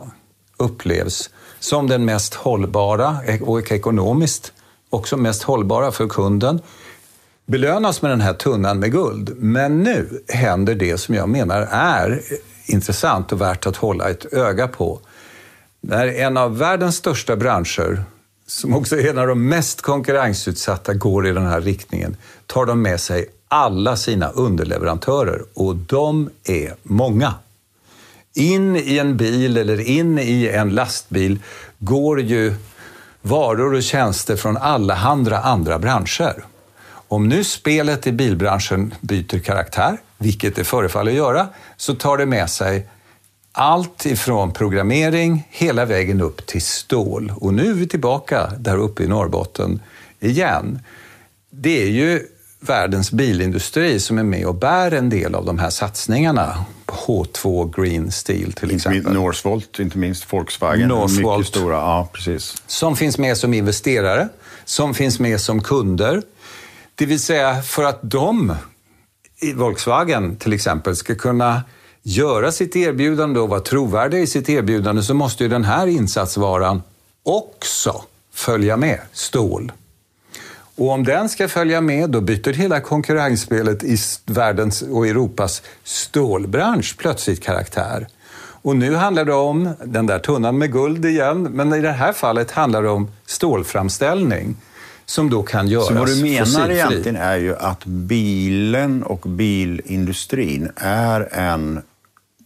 upplevs 0.56 1.30
som 1.60 1.88
den 1.88 2.04
mest 2.04 2.34
hållbara 2.34 3.16
och 3.40 3.72
ekonomiskt 3.72 4.52
också 4.90 5.16
mest 5.16 5.42
hållbara 5.42 5.92
för 5.92 6.08
kunden 6.08 6.60
belönas 7.46 8.02
med 8.02 8.10
den 8.10 8.20
här 8.20 8.34
tunnan 8.34 8.78
med 8.78 8.92
guld. 8.92 9.32
Men 9.36 9.82
nu 9.82 10.24
händer 10.28 10.74
det 10.74 10.98
som 10.98 11.14
jag 11.14 11.28
menar 11.28 11.68
är 11.70 12.20
intressant 12.66 13.32
och 13.32 13.40
värt 13.40 13.66
att 13.66 13.76
hålla 13.76 14.10
ett 14.10 14.32
öga 14.32 14.68
på. 14.68 15.00
När 15.80 16.06
en 16.06 16.36
av 16.36 16.58
världens 16.58 16.96
största 16.96 17.36
branscher, 17.36 18.04
som 18.46 18.74
också 18.74 18.96
är 18.96 19.10
en 19.10 19.18
av 19.18 19.26
de 19.26 19.48
mest 19.48 19.82
konkurrensutsatta, 19.82 20.94
går 20.94 21.26
i 21.26 21.32
den 21.32 21.46
här 21.46 21.60
riktningen, 21.60 22.16
tar 22.46 22.66
de 22.66 22.82
med 22.82 23.00
sig 23.00 23.26
alla 23.48 23.96
sina 23.96 24.28
underleverantörer 24.28 25.44
och 25.54 25.76
de 25.76 26.30
är 26.44 26.74
många. 26.82 27.34
In 28.34 28.76
i 28.76 28.98
en 28.98 29.16
bil 29.16 29.56
eller 29.56 29.80
in 29.80 30.18
i 30.18 30.48
en 30.48 30.70
lastbil 30.70 31.38
går 31.78 32.20
ju 32.20 32.54
varor 33.22 33.74
och 33.74 33.82
tjänster 33.82 34.36
från 34.36 34.56
alla 34.56 34.94
andra, 34.96 35.38
andra 35.38 35.78
branscher. 35.78 36.44
Om 37.08 37.28
nu 37.28 37.44
spelet 37.44 38.06
i 38.06 38.12
bilbranschen 38.12 38.94
byter 39.00 39.38
karaktär, 39.38 39.98
vilket 40.24 40.56
det 40.56 40.64
förefaller 40.64 41.12
göra, 41.12 41.48
så 41.76 41.94
tar 41.94 42.16
det 42.16 42.26
med 42.26 42.50
sig 42.50 42.88
allt 43.52 44.06
ifrån 44.06 44.52
programmering 44.52 45.48
hela 45.50 45.84
vägen 45.84 46.20
upp 46.20 46.46
till 46.46 46.62
stål. 46.62 47.32
Och 47.36 47.54
nu 47.54 47.70
är 47.70 47.74
vi 47.74 47.88
tillbaka 47.88 48.52
där 48.58 48.76
uppe 48.76 49.02
i 49.02 49.06
Norrbotten 49.06 49.80
igen. 50.20 50.80
Det 51.50 51.82
är 51.82 51.88
ju 51.88 52.26
världens 52.60 53.12
bilindustri 53.12 54.00
som 54.00 54.18
är 54.18 54.22
med 54.22 54.46
och 54.46 54.54
bär 54.54 54.92
en 54.92 55.10
del 55.10 55.34
av 55.34 55.44
de 55.44 55.58
här 55.58 55.70
satsningarna. 55.70 56.64
H2 56.86 57.82
Green 57.82 58.12
Steel 58.12 58.52
till 58.52 58.74
exempel. 58.74 59.12
Northvolt, 59.12 59.78
inte 59.78 59.98
minst 59.98 60.32
Volkswagen. 60.32 60.88
Northvolt. 60.88 61.38
Mycket 61.38 61.54
stora, 61.54 61.76
ja 61.76 62.08
precis. 62.12 62.62
Som 62.66 62.96
finns 62.96 63.18
med 63.18 63.36
som 63.36 63.54
investerare, 63.54 64.28
som 64.64 64.94
finns 64.94 65.20
med 65.20 65.40
som 65.40 65.62
kunder 65.62 66.22
det 66.94 67.06
vill 67.06 67.20
säga 67.20 67.62
för 67.62 67.84
att 67.84 67.98
de, 68.02 68.56
Volkswagen 69.54 70.36
till 70.36 70.52
exempel, 70.52 70.96
ska 70.96 71.14
kunna 71.14 71.62
göra 72.02 72.52
sitt 72.52 72.76
erbjudande 72.76 73.40
och 73.40 73.48
vara 73.48 73.60
trovärdiga 73.60 74.20
i 74.20 74.26
sitt 74.26 74.48
erbjudande 74.48 75.02
så 75.02 75.14
måste 75.14 75.42
ju 75.42 75.48
den 75.48 75.64
här 75.64 75.86
insatsvaran 75.86 76.82
också 77.22 78.02
följa 78.32 78.76
med 78.76 79.00
stål. 79.12 79.72
Och 80.76 80.90
om 80.90 81.04
den 81.04 81.28
ska 81.28 81.48
följa 81.48 81.80
med, 81.80 82.10
då 82.10 82.20
byter 82.20 82.52
hela 82.52 82.80
konkurrensspelet 82.80 83.84
i 83.84 83.96
världens 84.26 84.82
och 84.82 85.06
Europas 85.06 85.62
stålbransch 85.84 86.96
plötsligt 86.98 87.42
karaktär. 87.42 88.06
Och 88.62 88.76
nu 88.76 88.94
handlar 88.94 89.24
det 89.24 89.34
om 89.34 89.74
den 89.84 90.06
där 90.06 90.18
tunnan 90.18 90.58
med 90.58 90.72
guld 90.72 91.04
igen, 91.04 91.42
men 91.42 91.74
i 91.74 91.80
det 91.80 91.92
här 91.92 92.12
fallet 92.12 92.50
handlar 92.50 92.82
det 92.82 92.88
om 92.88 93.10
stålframställning 93.26 94.56
som 95.06 95.30
då 95.30 95.42
kan 95.42 95.68
göras 95.68 95.86
Så 95.86 95.94
vad 95.94 96.08
du 96.08 96.22
menar 96.22 96.44
fossilfri. 96.44 96.74
egentligen 96.74 97.16
är 97.16 97.36
ju 97.36 97.56
att 97.56 97.84
bilen 97.84 99.02
och 99.02 99.20
bilindustrin 99.20 100.70
är 100.76 101.28
en 101.32 101.82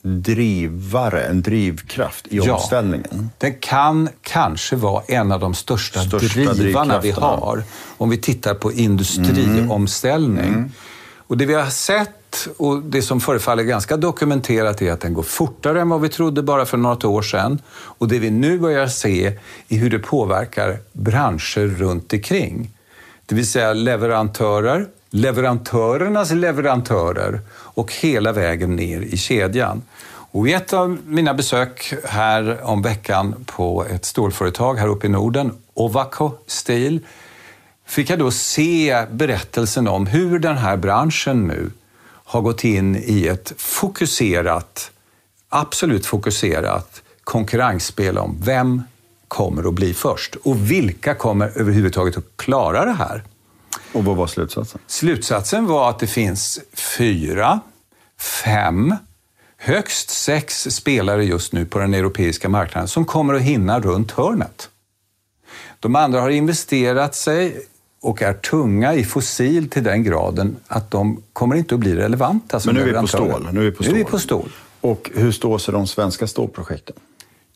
drivare, 0.02 1.22
en 1.22 1.42
drivkraft 1.42 2.26
i 2.26 2.36
ja, 2.36 2.54
omställningen? 2.54 3.30
Den 3.38 3.54
kan 3.60 4.08
kanske 4.22 4.76
vara 4.76 5.02
en 5.08 5.32
av 5.32 5.40
de 5.40 5.54
största, 5.54 6.00
största 6.00 6.52
drivarna 6.52 7.00
vi 7.00 7.10
har 7.10 7.62
om 7.96 8.10
vi 8.10 8.18
tittar 8.18 8.54
på 8.54 8.72
industriomställning. 8.72 10.44
Mm. 10.44 10.54
Mm. 10.54 10.72
Och 11.26 11.36
det 11.36 11.46
vi 11.46 11.54
har 11.54 11.70
sett 11.70 12.17
och 12.56 12.82
det 12.82 13.02
som 13.02 13.20
förefaller 13.20 13.62
ganska 13.62 13.96
dokumenterat 13.96 14.82
är 14.82 14.92
att 14.92 15.00
den 15.00 15.14
går 15.14 15.22
fortare 15.22 15.80
än 15.80 15.88
vad 15.88 16.00
vi 16.00 16.08
trodde 16.08 16.42
bara 16.42 16.66
för 16.66 16.76
något 16.76 17.04
år 17.04 17.22
sedan. 17.22 17.58
Och 17.70 18.08
det 18.08 18.18
vi 18.18 18.30
nu 18.30 18.58
börjar 18.58 18.86
se 18.86 19.38
är 19.68 19.76
hur 19.76 19.90
det 19.90 19.98
påverkar 19.98 20.78
branscher 20.92 21.76
runt 21.78 22.12
omkring. 22.12 22.70
Det 23.26 23.34
vill 23.34 23.46
säga 23.46 23.72
leverantörer, 23.72 24.86
leverantörernas 25.10 26.30
leverantörer 26.30 27.40
och 27.50 27.92
hela 27.92 28.32
vägen 28.32 28.76
ner 28.76 29.00
i 29.00 29.16
kedjan. 29.16 29.82
Och 30.30 30.48
I 30.48 30.52
ett 30.52 30.72
av 30.72 30.98
mina 31.06 31.34
besök 31.34 31.94
här 32.04 32.62
om 32.62 32.82
veckan 32.82 33.44
på 33.46 33.84
ett 33.90 34.04
stålföretag 34.04 34.74
här 34.74 34.88
uppe 34.88 35.06
i 35.06 35.10
Norden, 35.10 35.52
Ovako 35.74 36.32
Steel, 36.46 37.00
fick 37.86 38.10
jag 38.10 38.18
då 38.18 38.30
se 38.30 39.06
berättelsen 39.10 39.88
om 39.88 40.06
hur 40.06 40.38
den 40.38 40.56
här 40.56 40.76
branschen 40.76 41.46
nu 41.46 41.70
har 42.28 42.40
gått 42.40 42.64
in 42.64 42.96
i 42.96 43.26
ett 43.26 43.52
fokuserat, 43.56 44.90
absolut 45.48 46.06
fokuserat 46.06 47.02
konkurrensspel 47.24 48.18
om 48.18 48.40
vem 48.44 48.82
kommer 49.28 49.68
att 49.68 49.74
bli 49.74 49.94
först 49.94 50.34
och 50.34 50.70
vilka 50.70 51.14
kommer 51.14 51.52
överhuvudtaget 51.60 52.16
att 52.16 52.24
klara 52.36 52.84
det 52.84 52.92
här. 52.92 53.24
Och 53.92 54.04
vad 54.04 54.16
var 54.16 54.26
slutsatsen? 54.26 54.80
Slutsatsen 54.86 55.66
var 55.66 55.90
att 55.90 55.98
det 55.98 56.06
finns 56.06 56.60
fyra, 56.72 57.60
fem, 58.44 58.94
högst 59.56 60.10
sex 60.10 60.62
spelare 60.70 61.24
just 61.24 61.52
nu 61.52 61.66
på 61.66 61.78
den 61.78 61.94
europeiska 61.94 62.48
marknaden 62.48 62.88
som 62.88 63.04
kommer 63.04 63.34
att 63.34 63.42
hinna 63.42 63.80
runt 63.80 64.10
hörnet. 64.10 64.68
De 65.80 65.96
andra 65.96 66.20
har 66.20 66.30
investerat 66.30 67.14
sig 67.14 67.66
och 68.00 68.22
är 68.22 68.32
tunga 68.32 68.94
i 68.94 69.04
fossil 69.04 69.70
till 69.70 69.84
den 69.84 70.02
graden 70.02 70.56
att 70.66 70.90
de 70.90 71.22
kommer 71.32 71.56
inte 71.56 71.74
att 71.74 71.80
bli 71.80 71.94
relevanta 71.94 72.60
Men 72.66 72.74
nu 72.74 72.80
är 72.80 72.84
vi 72.84 72.92
på 72.92 73.06
stål. 73.06 73.48
Nu 73.52 73.60
är 73.60 73.64
vi 73.64 73.72
på 73.72 73.82
Nu 73.82 73.88
är 73.88 73.94
vi 73.94 74.00
stål. 74.00 74.10
på 74.10 74.18
stål. 74.18 74.50
Och 74.80 75.10
hur 75.14 75.32
står 75.32 75.58
sig 75.58 75.74
de 75.74 75.86
svenska 75.86 76.26
stålprojekten? 76.26 76.96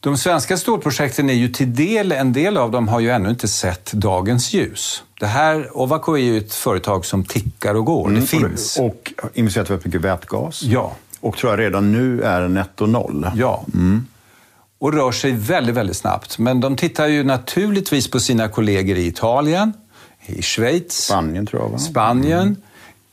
De 0.01 0.17
svenska 0.17 0.57
stålprojekten 0.57 1.31
är 1.31 1.35
ju 1.35 1.49
till 1.49 1.75
del, 1.75 2.13
en 2.13 2.33
del 2.33 2.57
av 2.57 2.71
dem 2.71 2.89
har 2.89 3.01
ju 3.01 3.11
ännu 3.11 3.31
inte 3.31 3.49
sett 3.49 3.93
dagens 3.93 4.53
ljus. 4.53 5.03
Det 5.21 5.27
här, 5.27 5.69
Ovako 5.73 6.13
är 6.15 6.23
ju 6.23 6.39
ett 6.39 6.55
företag 6.55 7.05
som 7.05 7.25
tickar 7.25 7.75
och 7.75 7.85
går. 7.85 8.11
Det 8.11 8.23
finns. 8.23 8.79
Mm. 8.79 8.91
Och 8.91 9.13
investerat 9.35 9.71
väldigt 9.71 9.87
mycket 9.87 10.01
vätgas. 10.01 10.63
Ja. 10.63 10.97
Och 11.21 11.37
tror 11.37 11.53
jag 11.53 11.61
redan 11.61 11.93
nu 11.93 12.23
är 12.23 12.49
netto 12.49 12.87
noll. 12.87 13.31
Ja. 13.35 13.65
Och 14.79 14.93
rör 14.93 15.13
sig 15.13 15.33
väldigt, 15.33 15.75
väldigt 15.75 15.97
snabbt. 15.97 16.39
Men 16.39 16.61
de 16.61 16.77
tittar 16.77 17.07
ju 17.07 17.25
naturligtvis 17.25 18.11
på 18.11 18.21
sina 18.21 18.49
kollegor 18.49 18.97
i 18.97 19.07
Italien, 19.07 19.73
i 20.27 20.43
Schweiz, 20.43 20.93
Spanien 20.93 21.47
tror 21.47 21.63
jag 21.63 21.69
va? 21.69 21.79
Spanien, 21.79 22.57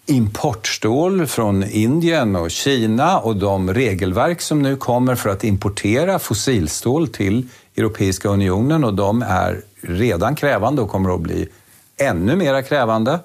importstål 0.05 1.27
från 1.27 1.63
Indien 1.63 2.35
och 2.35 2.51
Kina 2.51 3.19
och 3.19 3.35
de 3.35 3.73
regelverk 3.73 4.41
som 4.41 4.61
nu 4.61 4.75
kommer 4.75 5.15
för 5.15 5.29
att 5.29 5.43
importera 5.43 6.19
fossilstål 6.19 7.07
till 7.07 7.47
Europeiska 7.75 8.29
unionen 8.29 8.83
och 8.83 8.93
de 8.93 9.21
är 9.21 9.61
redan 9.81 10.35
krävande 10.35 10.81
och 10.81 10.89
kommer 10.89 11.15
att 11.15 11.21
bli 11.21 11.47
ännu 11.97 12.35
mer 12.35 12.61
krävande. 12.61 13.19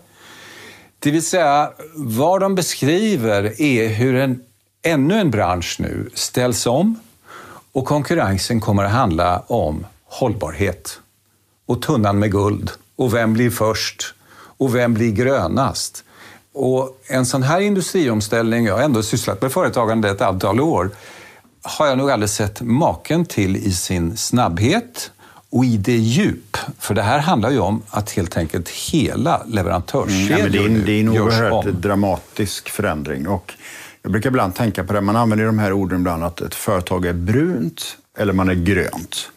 Det 0.99 1.11
vill 1.11 1.23
säga, 1.23 1.71
vad 1.95 2.41
de 2.41 2.55
beskriver 2.55 3.61
är 3.63 3.89
hur 3.89 4.15
en, 4.15 4.43
ännu 4.83 5.15
en 5.21 5.31
bransch 5.31 5.77
nu 5.81 6.11
ställs 6.15 6.67
om 6.67 6.99
och 7.73 7.85
konkurrensen 7.85 8.61
kommer 8.61 8.85
att 8.85 8.91
handla 8.91 9.39
om 9.47 9.87
hållbarhet 10.05 11.01
och 11.67 11.83
tunnan 11.83 12.19
med 12.19 12.33
guld 12.33 12.71
och 12.97 13.15
vem 13.15 13.33
blir 13.33 13.51
först 13.51 14.15
och 14.59 14.75
vem 14.75 14.95
blir 14.95 15.13
grönast. 15.13 16.05
Och 16.55 17.01
en 17.07 17.27
sån 17.27 17.43
här 17.43 17.61
industriomställning, 17.61 18.67
jag 18.67 18.75
har 18.77 18.83
ändå 18.83 19.03
sysslat 19.03 19.43
med 19.43 19.53
företagande 19.53 20.11
ett 20.11 20.21
antal 20.21 20.61
år, 20.61 20.91
har 21.63 21.87
jag 21.87 21.99
nog 21.99 22.11
aldrig 22.11 22.31
sett 22.31 22.61
maken 22.61 23.25
till 23.25 23.57
i 23.57 23.73
sin 23.73 24.17
snabbhet 24.17 25.11
och 25.51 25.65
i 25.65 25.77
det 25.77 25.97
djup. 25.97 26.57
För 26.79 26.95
det 26.95 27.03
här 27.03 27.19
handlar 27.19 27.51
ju 27.51 27.59
om 27.59 27.83
att 27.91 28.11
helt 28.11 28.37
enkelt 28.37 28.69
hela 28.69 29.43
leverantörskedjor 29.47 30.31
Ja, 30.31 30.43
men 30.43 30.53
det 30.53 30.59
är, 30.59 30.67
en- 30.67 30.85
det 30.87 30.93
är 30.93 31.01
en 31.01 31.09
oerhört 31.09 31.65
dramatisk 31.65 32.69
förändring. 32.69 33.29
Och 33.29 33.53
jag 34.03 34.13
brukar 34.13 34.31
ibland 34.31 34.55
tänka 34.55 34.85
på 34.85 34.93
det, 34.93 35.01
man 35.01 35.17
använder 35.17 35.47
de 35.47 35.59
här 35.59 35.73
orden 35.73 35.99
ibland 36.01 36.25
att 36.25 36.41
ett 36.41 36.55
företag 36.55 37.07
är 37.07 37.13
brunt 37.13 37.97
eller 38.19 38.33
man 38.33 38.49
är 38.49 38.55
grönt. 38.55 39.31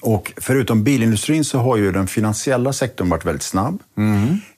Och 0.00 0.32
förutom 0.36 0.84
bilindustrin 0.84 1.44
så 1.44 1.58
har 1.58 1.76
ju 1.76 1.92
den 1.92 2.06
finansiella 2.06 2.72
sektorn 2.72 3.08
varit 3.08 3.24
väldigt 3.24 3.42
snabb. 3.42 3.82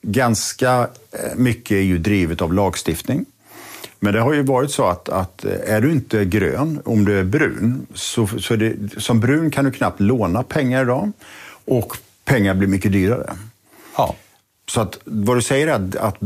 Ganska 0.01 0.87
eh, 1.11 1.35
mycket 1.35 1.71
är 1.71 1.81
ju 1.81 1.97
drivet 1.97 2.41
av 2.41 2.53
lagstiftning. 2.53 3.25
Men 3.99 4.13
det 4.13 4.19
har 4.19 4.33
ju 4.33 4.43
varit 4.43 4.71
så 4.71 4.85
att, 4.85 5.09
att 5.09 5.45
eh, 5.45 5.75
är 5.75 5.81
du 5.81 5.91
inte 5.91 6.25
grön, 6.25 6.81
om 6.85 7.05
du 7.05 7.19
är 7.19 7.23
brun, 7.23 7.87
så, 7.93 8.27
så 8.27 8.55
det, 8.55 8.75
som 8.97 9.19
brun 9.19 9.51
kan 9.51 9.65
du 9.65 9.71
knappt 9.71 9.99
låna 9.99 10.43
pengar 10.43 10.81
idag 10.81 11.11
och 11.65 11.97
pengar 12.25 12.53
blir 12.53 12.67
mycket 12.67 12.91
dyrare. 12.91 13.33
Ja. 13.97 14.15
Så 14.71 14.81
att 14.81 14.99
vad 15.03 15.37
du 15.37 15.41
säger 15.41 15.67
är 15.67 15.71
att, 15.71 15.95
att 15.95 16.19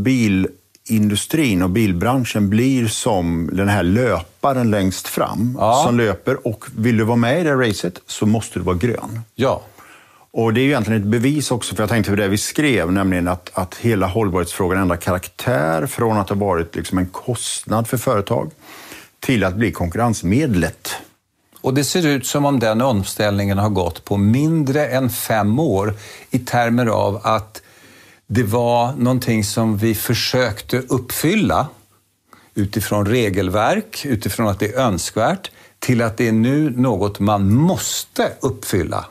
bilindustrin 0.89 1.61
och 1.61 1.69
bilbranschen 1.69 2.49
blir 2.49 2.87
som 2.87 3.49
den 3.53 3.69
här 3.69 3.83
löparen 3.83 4.71
längst 4.71 5.07
fram 5.07 5.57
Ja. 5.59 5.83
som 5.85 5.97
löper 5.97 6.47
och 6.47 6.65
vill 6.77 6.97
du 6.97 7.03
vara 7.03 7.17
med 7.17 7.41
i 7.41 7.43
det 7.43 7.55
racet 7.55 8.01
så 8.07 8.25
måste 8.25 8.59
du 8.59 8.63
vara 8.65 8.77
grön. 8.77 9.21
ja. 9.35 9.61
Och 10.37 10.53
det 10.53 10.59
är 10.59 10.63
ju 10.63 10.67
egentligen 10.69 11.01
ett 11.01 11.07
bevis 11.07 11.51
också, 11.51 11.75
för 11.75 11.83
jag 11.83 11.89
tänkte 11.89 12.11
på 12.11 12.15
det 12.15 12.27
vi 12.27 12.37
skrev, 12.37 12.91
nämligen 12.91 13.27
att, 13.27 13.49
att 13.53 13.75
hela 13.75 14.07
hållbarhetsfrågan 14.07 14.81
ändrar 14.81 14.97
karaktär 14.97 15.85
från 15.87 16.17
att 16.17 16.29
ha 16.29 16.35
varit 16.35 16.75
liksom 16.75 16.97
en 16.97 17.05
kostnad 17.05 17.87
för 17.87 17.97
företag 17.97 18.51
till 19.19 19.43
att 19.43 19.55
bli 19.55 19.71
konkurrensmedlet. 19.71 20.95
Och 21.61 21.73
det 21.73 21.83
ser 21.83 22.07
ut 22.07 22.25
som 22.25 22.45
om 22.45 22.59
den 22.59 22.81
omställningen 22.81 23.57
har 23.57 23.69
gått 23.69 24.05
på 24.05 24.17
mindre 24.17 24.87
än 24.87 25.09
fem 25.09 25.59
år 25.59 25.93
i 26.31 26.39
termer 26.39 26.85
av 26.85 27.21
att 27.23 27.61
det 28.27 28.43
var 28.43 28.93
någonting 28.93 29.43
som 29.43 29.77
vi 29.77 29.95
försökte 29.95 30.79
uppfylla 30.79 31.67
utifrån 32.53 33.05
regelverk, 33.05 34.05
utifrån 34.05 34.47
att 34.47 34.59
det 34.59 34.73
är 34.73 34.79
önskvärt, 34.79 35.51
till 35.79 36.01
att 36.01 36.17
det 36.17 36.27
är 36.27 36.31
nu 36.31 36.69
något 36.69 37.19
man 37.19 37.53
måste 37.53 38.31
uppfylla. 38.39 39.05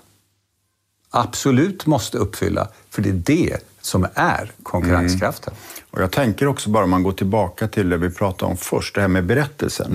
Absolut 1.10 1.86
måste 1.86 2.18
uppfylla, 2.18 2.68
för 2.90 3.02
det 3.02 3.08
är 3.08 3.12
det 3.12 3.56
som 3.80 4.06
är 4.14 4.52
konkurrenskraften. 4.62 5.54
Och 5.90 6.02
jag 6.02 6.10
tänker 6.10 6.46
också 6.46 6.70
bara 6.70 6.84
om 6.84 6.90
man 6.90 7.02
går 7.02 7.12
tillbaka 7.12 7.68
till 7.68 7.88
det 7.88 7.96
vi 7.96 8.10
pratade 8.10 8.50
om 8.50 8.56
först, 8.56 8.94
det 8.94 9.00
här 9.00 9.08
med 9.08 9.26
berättelsen. 9.26 9.90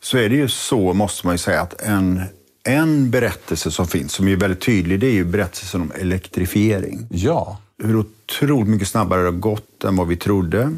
Så 0.00 0.18
är 0.18 0.28
det 0.28 0.36
ju 0.36 0.48
så, 0.48 0.92
måste 0.92 1.26
man 1.26 1.34
ju 1.34 1.38
säga, 1.38 1.60
att 1.60 1.82
en, 1.82 2.22
en 2.64 3.10
berättelse 3.10 3.70
som 3.70 3.86
finns, 3.86 4.12
som 4.12 4.28
är 4.28 4.36
väldigt 4.36 4.60
tydlig, 4.60 5.00
det 5.00 5.06
är 5.06 5.12
ju 5.12 5.24
berättelsen 5.24 5.80
om 5.80 5.92
elektrifiering. 6.00 7.06
Ja, 7.10 7.58
Hur 7.84 7.96
otroligt 7.96 8.68
mycket 8.68 8.88
snabbare 8.88 9.20
det 9.20 9.26
har 9.26 9.32
gått 9.32 9.84
än 9.84 9.96
vad 9.96 10.08
vi 10.08 10.16
trodde. 10.16 10.76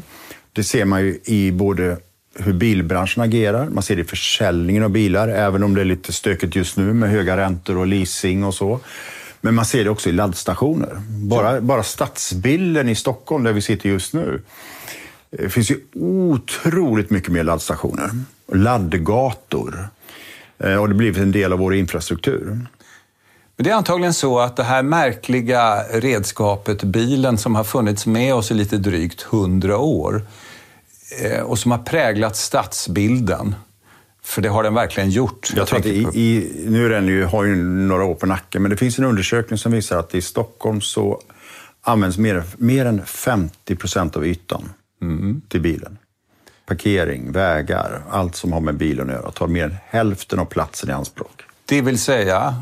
Det 0.53 0.63
ser 0.63 0.85
man 0.85 1.01
ju 1.01 1.19
i 1.25 1.51
både 1.51 1.97
hur 2.39 2.53
bilbranschen 2.53 3.23
agerar, 3.23 3.69
man 3.69 3.83
ser 3.83 3.95
det 3.95 4.01
i 4.01 4.05
försäljningen 4.05 4.83
av 4.83 4.89
bilar, 4.89 5.27
även 5.27 5.63
om 5.63 5.75
det 5.75 5.81
är 5.81 5.85
lite 5.85 6.13
stökigt 6.13 6.55
just 6.55 6.77
nu 6.77 6.93
med 6.93 7.09
höga 7.09 7.37
räntor 7.37 7.77
och 7.77 7.87
leasing 7.87 8.43
och 8.43 8.53
så. 8.53 8.79
Men 9.41 9.55
man 9.55 9.65
ser 9.65 9.83
det 9.83 9.89
också 9.89 10.09
i 10.09 10.11
laddstationer. 10.11 11.01
Bara, 11.09 11.61
bara 11.61 11.83
stadsbilden 11.83 12.89
i 12.89 12.95
Stockholm, 12.95 13.43
där 13.43 13.53
vi 13.53 13.61
sitter 13.61 13.89
just 13.89 14.13
nu, 14.13 14.41
det 15.29 15.49
finns 15.49 15.71
ju 15.71 15.79
otroligt 15.95 17.09
mycket 17.09 17.29
mer 17.31 17.43
laddstationer. 17.43 18.09
Laddgator. 18.53 19.89
Eh, 20.59 20.75
Och 20.75 20.87
det 20.87 20.93
har 20.93 20.97
blivit 20.97 21.17
en 21.17 21.31
del 21.31 21.53
av 21.53 21.59
vår 21.59 21.75
infrastruktur. 21.75 22.59
Men 23.57 23.63
det 23.63 23.69
är 23.69 23.75
antagligen 23.75 24.13
så 24.13 24.39
att 24.39 24.55
det 24.55 24.63
här 24.63 24.83
märkliga 24.83 25.83
redskapet 25.83 26.83
bilen 26.83 27.37
som 27.37 27.55
har 27.55 27.63
funnits 27.63 28.05
med 28.05 28.35
oss 28.35 28.51
i 28.51 28.53
lite 28.53 28.77
drygt 28.77 29.21
hundra 29.21 29.77
år 29.77 30.25
eh, 31.23 31.41
och 31.41 31.59
som 31.59 31.71
har 31.71 31.77
präglat 31.77 32.35
stadsbilden, 32.35 33.55
för 34.23 34.41
det 34.41 34.49
har 34.49 34.63
den 34.63 34.73
verkligen 34.73 35.09
gjort. 35.09 35.49
Jag 35.55 35.67
tror 35.67 35.79
att 35.79 35.85
i, 35.85 36.07
i, 36.13 36.65
nu 36.67 36.85
är 36.85 36.89
den 36.89 37.07
ju, 37.07 37.23
har 37.23 37.43
ju 37.43 37.55
några 37.63 38.03
år 38.03 38.15
på 38.15 38.25
nacken, 38.25 38.61
men 38.61 38.71
det 38.71 38.77
finns 38.77 38.99
en 38.99 39.05
undersökning 39.05 39.57
som 39.57 39.71
visar 39.71 39.99
att 39.99 40.15
i 40.15 40.21
Stockholm 40.21 40.81
så 40.81 41.21
används 41.81 42.17
mer, 42.17 42.43
mer 42.57 42.85
än 42.85 43.05
50 43.05 43.75
procent 43.75 44.15
av 44.15 44.25
ytan 44.25 44.69
till 45.49 45.61
bilen. 45.61 45.97
Parkering, 46.65 47.31
vägar, 47.31 48.01
allt 48.09 48.35
som 48.35 48.53
har 48.53 48.59
med 48.59 48.75
bilen 48.75 49.09
att 49.09 49.15
göra 49.15 49.31
tar 49.31 49.47
mer 49.47 49.63
än 49.63 49.75
hälften 49.85 50.39
av 50.39 50.45
platsen 50.45 50.89
i 50.89 50.93
anspråk. 50.93 51.41
Det 51.65 51.81
vill 51.81 51.99
säga, 51.99 52.55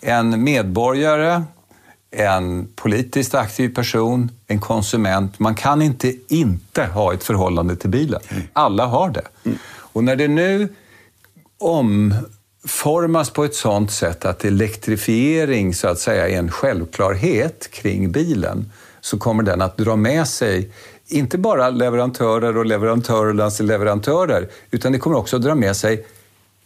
en 0.00 0.44
medborgare, 0.44 1.42
en 2.10 2.68
politiskt 2.76 3.34
aktiv 3.34 3.74
person, 3.74 4.30
en 4.46 4.60
konsument. 4.60 5.38
Man 5.38 5.54
kan 5.54 5.82
inte 5.82 6.14
inte 6.28 6.84
ha 6.84 7.14
ett 7.14 7.24
förhållande 7.24 7.76
till 7.76 7.90
bilen. 7.90 8.20
Alla 8.52 8.86
har 8.86 9.10
det. 9.10 9.24
Och 9.92 10.04
när 10.04 10.16
det 10.16 10.28
nu 10.28 10.68
omformas 11.58 13.30
på 13.30 13.44
ett 13.44 13.54
sådant 13.54 13.92
sätt 13.92 14.24
att 14.24 14.44
elektrifiering 14.44 15.74
så 15.74 15.88
att 15.88 15.98
säga 15.98 16.28
är 16.28 16.38
en 16.38 16.50
självklarhet 16.50 17.70
kring 17.70 18.12
bilen 18.12 18.72
så 19.00 19.18
kommer 19.18 19.42
den 19.42 19.62
att 19.62 19.76
dra 19.76 19.96
med 19.96 20.28
sig 20.28 20.70
inte 21.06 21.38
bara 21.38 21.70
leverantörer 21.70 22.56
och 22.56 22.66
leverantörernas 22.66 23.60
leverantörer 23.60 24.48
utan 24.70 24.92
det 24.92 24.98
kommer 24.98 25.16
också 25.16 25.36
att 25.36 25.42
dra 25.42 25.54
med 25.54 25.76
sig 25.76 26.06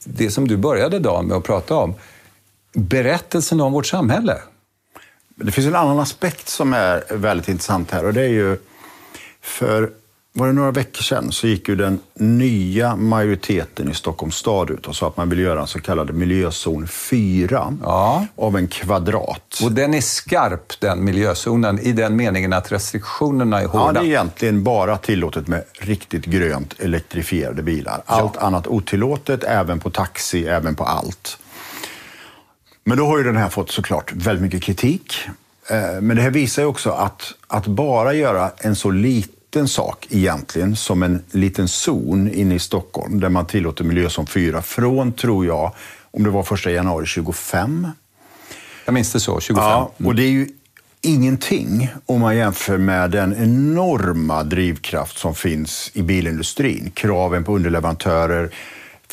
det 0.05 0.31
som 0.31 0.49
du 0.49 0.57
började 0.57 0.99
dagen 0.99 1.27
med 1.27 1.37
att 1.37 1.45
prata 1.45 1.75
om. 1.75 1.95
Berättelsen 2.75 3.61
om 3.61 3.73
vårt 3.73 3.87
samhälle. 3.87 4.37
Det 5.37 5.53
finns 5.53 5.67
en 5.67 5.75
annan 5.75 5.99
aspekt 5.99 6.49
som 6.49 6.73
är 6.73 7.05
väldigt 7.17 7.49
intressant 7.49 7.91
här 7.91 8.05
och 8.05 8.15
det 8.15 8.23
är 8.23 8.29
ju 8.29 8.57
för 9.43 9.91
var 10.37 10.47
det 10.47 10.53
några 10.53 10.71
veckor 10.71 11.03
sedan 11.03 11.33
så 11.33 11.47
gick 11.47 11.69
ju 11.69 11.77
den 11.77 11.99
nya 12.15 12.97
majoriteten 12.97 13.91
i 13.91 13.95
Stockholms 13.95 14.37
stad 14.37 14.71
ut 14.71 14.87
och 14.87 14.97
sa 14.97 15.07
att 15.09 15.17
man 15.17 15.29
vill 15.31 15.39
göra 15.39 15.61
en 15.61 15.67
så 15.67 15.81
kallad 15.81 16.15
miljözon 16.15 16.89
4 16.89 17.77
Ja. 17.83 18.27
av 18.37 18.57
en 18.57 18.69
kvadrat. 18.69 19.61
Och 19.65 19.73
den 19.73 19.95
är 19.95 20.01
skarp, 20.01 20.81
den 20.81 21.05
miljözonen, 21.05 21.79
i 21.79 21.93
den 21.93 22.17
meningen 22.17 22.53
att 22.53 22.73
restriktionerna 22.73 23.59
är 23.59 23.63
Ja, 23.63 23.69
hårda. 23.69 23.93
det 23.93 24.07
är 24.07 24.09
egentligen 24.09 24.65
bara 24.65 24.97
tillåtet 24.99 25.47
med 25.49 25.65
riktigt 25.81 26.25
grönt 26.25 26.75
elektrifierade 26.81 27.63
bilar. 27.63 28.03
Allt 28.07 28.37
annat 28.37 28.67
otillåtet, 28.67 29.45
även 29.45 29.81
på 29.81 29.91
taxi, 29.91 30.47
även 30.47 30.75
på 30.75 30.85
allt. 30.85 31.39
Men 32.85 32.99
då 32.99 33.07
har 33.07 33.19
ju 33.19 33.25
den 33.25 33.37
här 33.37 33.49
fått 33.49 33.71
såklart 33.71 34.13
väldigt 34.13 34.43
mycket 34.43 34.63
kritik. 34.63 35.15
Eh, 35.71 36.01
men 36.01 36.17
det 36.17 36.23
här 36.23 36.31
visar 36.31 36.63
ju 36.63 36.69
också 36.69 36.91
att, 36.91 37.35
att 37.47 37.67
bara 37.67 38.15
göra 38.15 38.51
en 38.59 38.77
så 38.77 38.91
liten 38.91 39.69
sak 39.69 40.07
egentligen 40.11 40.77
som 40.77 41.03
en 41.03 41.23
liten 41.31 41.69
zon 41.69 42.33
inne 42.35 42.55
i 42.55 42.59
Stockholm 42.59 43.21
där 43.21 43.29
man 43.29 43.47
tillåter 43.47 43.85
miljözon 43.85 44.27
4 44.27 44.63
från, 44.63 45.13
tror 45.13 45.47
jag, 45.47 45.73
om 46.11 46.23
det 46.23 46.31
var 46.31 46.43
första 46.43 46.71
januari 46.71 47.07
25. 47.07 47.89
Jag 48.85 48.95
minns 48.95 49.13
det 49.13 49.21
så, 49.21 49.41
25. 49.41 49.65
Ja, 49.65 49.91
och 50.05 50.15
det 50.15 50.23
är 50.23 50.31
ju 50.31 50.49
ingenting 51.01 51.89
om 52.07 52.21
man 52.21 52.37
jämför 52.37 52.79
med 52.79 53.11
den 53.11 53.35
enorma 53.43 54.45
drivkraft 54.45 55.19
som 55.19 55.35
finns 55.35 55.91
i 55.95 56.03
bilindustrin. 56.03 56.91
Kraven 56.95 57.45
på 57.45 57.57
underleverantörer, 57.57 58.51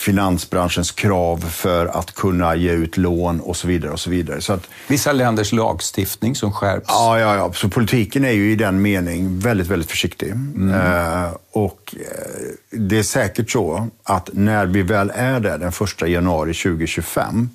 finansbranschens 0.01 0.91
krav 0.91 1.37
för 1.37 1.85
att 1.85 2.15
kunna 2.15 2.55
ge 2.55 2.71
ut 2.71 2.97
lån 2.97 3.39
och 3.39 3.57
så 3.57 3.67
vidare. 3.67 3.91
och 3.91 3.99
så 3.99 4.09
vidare. 4.09 4.41
Så 4.41 4.53
att, 4.53 4.67
Vissa 4.87 5.11
länders 5.11 5.51
lagstiftning 5.51 6.35
som 6.35 6.53
skärps. 6.53 6.85
Ja, 6.87 7.19
ja, 7.19 7.35
ja. 7.35 7.53
Så 7.53 7.69
politiken 7.69 8.25
är 8.25 8.31
ju 8.31 8.51
i 8.51 8.55
den 8.55 8.81
mening 8.81 9.39
väldigt, 9.39 9.67
väldigt 9.67 9.89
försiktig. 9.89 10.31
Mm. 10.31 10.69
Eh, 10.69 11.31
och 11.51 11.95
eh, 11.99 12.79
det 12.79 12.99
är 12.99 13.03
säkert 13.03 13.51
så 13.51 13.87
att 14.03 14.29
när 14.33 14.65
vi 14.65 14.81
väl 14.81 15.11
är 15.15 15.39
där 15.39 15.57
den 15.57 15.71
första 15.71 16.07
januari 16.07 16.53
2025, 16.53 17.49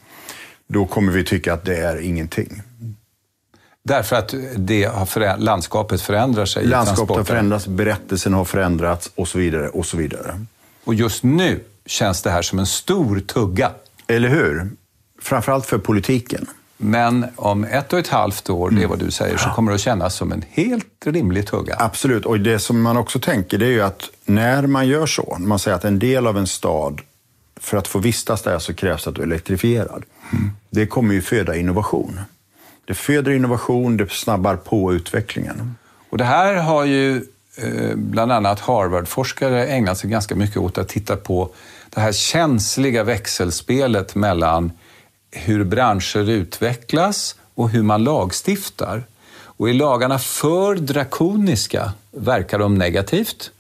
då 0.69 0.87
kommer 0.87 1.13
vi 1.13 1.25
tycka 1.25 1.55
att 1.55 1.65
det 1.65 1.77
är 1.77 2.01
ingenting. 2.01 2.63
Därför 3.83 4.17
att 4.17 4.35
det 4.57 4.85
har 4.85 5.07
förä 5.07 5.37
landskapet 5.37 6.03
förändrar 6.03 6.47
sig. 6.47 6.67
Landskapet 6.67 7.17
har 7.17 7.25
förändrats, 7.25 7.67
berättelsen 7.67 8.33
har 8.33 8.45
förändrats 8.45 9.11
och 9.15 9.29
så 9.29 9.39
vidare. 9.39 9.69
Och 9.69 9.87
så 9.87 9.97
vidare. 9.97 10.41
Och 10.85 10.95
just 10.95 11.23
nu 11.23 11.61
känns 11.87 12.23
det 12.23 12.31
här 12.31 12.43
som 12.43 12.59
en 12.59 12.67
stor 12.67 13.21
tugga. 13.21 13.71
Eller 14.07 14.29
hur? 14.29 14.71
Framförallt 15.23 15.67
för 15.67 15.79
politiken. 15.79 16.47
Men 16.77 17.27
om 17.37 17.65
ett 17.65 17.93
och 17.93 17.99
ett 17.99 18.09
halvt 18.09 18.51
år, 18.51 18.71
det 18.71 18.83
är 18.83 18.87
vad 18.87 18.99
du 18.99 19.11
säger, 19.11 19.37
så 19.37 19.51
kommer 19.51 19.71
det 19.71 19.75
att 19.75 19.81
kännas 19.81 20.15
som 20.15 20.33
en 20.33 20.45
helt 20.51 21.07
rimlig 21.07 21.47
tugga. 21.47 21.77
Absolut, 21.79 22.27
och 22.27 22.41
det 22.41 22.59
som 22.59 22.83
man 22.83 22.97
också 22.97 23.19
tänker 23.19 23.59
det 23.59 23.67
är 23.67 23.71
ju 23.71 23.83
att 23.83 24.03
när 24.25 24.67
man 24.67 24.89
gör 24.89 25.07
så, 25.07 25.37
när 25.39 25.47
man 25.47 25.59
säger 25.59 25.77
att 25.77 25.85
en 25.85 25.99
del 25.99 26.27
av 26.27 26.39
en 26.39 26.47
stad, 26.47 27.01
för 27.61 27.77
att 27.77 27.89
få 27.89 27.99
vistas 27.99 28.43
där 28.43 28.59
så 28.59 28.75
krävs 28.75 29.07
att 29.07 29.15
du 29.15 29.21
är 29.21 29.27
elektrifierad. 29.27 30.05
Mm. 30.33 30.51
Det 30.71 30.87
kommer 30.87 31.15
ju 31.15 31.23
föda 31.23 31.57
innovation. 31.57 32.21
Det 32.85 32.95
föder 32.95 33.33
innovation, 33.33 33.97
det 33.97 34.11
snabbar 34.11 34.57
på 34.57 34.93
utvecklingen. 34.93 35.75
Och 36.11 36.19
det 36.19 36.25
här 36.25 36.55
har 36.55 36.85
ju 36.85 37.25
Eh, 37.57 37.97
bland 37.97 38.33
annat 38.33 38.61
Harvard-forskare 38.61 39.67
ägnat 39.67 39.99
sig 39.99 40.11
ganska 40.11 40.35
mycket 40.35 40.57
åt 40.57 40.79
att 40.79 40.89
titta 40.89 41.17
på 41.17 41.51
det 41.91 42.01
här 42.01 42.13
känsliga 42.13 43.05
växelspelet 43.05 44.15
mellan 44.15 44.73
hur 45.31 45.65
branscher 45.65 46.31
utvecklas 46.31 47.37
och 47.55 47.71
hur 47.71 47.83
man 47.83 48.05
lagstiftar. 48.05 49.05
Och 49.59 49.69
är 49.69 49.75
lagarna 49.75 50.19
för 50.19 50.75
drakoniska 50.75 51.93
verkar 52.11 52.59
de 52.59 52.75
negativt. 52.75 53.51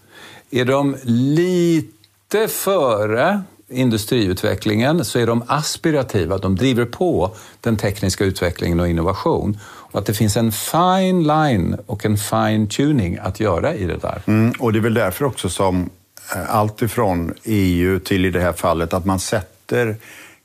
Är 0.50 0.64
de 0.64 0.96
lite 1.02 2.48
före 2.48 3.42
industriutvecklingen 3.68 5.04
så 5.04 5.18
är 5.18 5.26
de 5.26 5.42
aspirativa, 5.46 6.38
de 6.38 6.56
driver 6.56 6.84
på 6.84 7.34
den 7.60 7.76
tekniska 7.76 8.24
utvecklingen 8.24 8.80
och 8.80 8.88
innovation. 8.88 9.58
Och 9.96 10.00
att 10.00 10.06
det 10.06 10.14
finns 10.14 10.36
en 10.36 10.52
fine 10.52 11.22
line 11.22 11.76
och 11.86 12.04
en 12.04 12.16
fine 12.16 12.68
tuning 12.68 13.18
att 13.22 13.40
göra 13.40 13.74
i 13.74 13.84
det 13.84 13.96
där. 13.96 14.22
Mm, 14.26 14.52
och 14.58 14.72
det 14.72 14.78
är 14.78 14.80
väl 14.80 14.94
därför 14.94 15.24
också 15.24 15.48
som 15.48 15.90
eh, 16.34 16.54
allt 16.54 16.82
ifrån 16.82 17.34
EU 17.44 17.98
till 17.98 18.24
i 18.24 18.30
det 18.30 18.40
här 18.40 18.52
fallet 18.52 18.94
att 18.94 19.04
man 19.04 19.20
sätter 19.20 19.96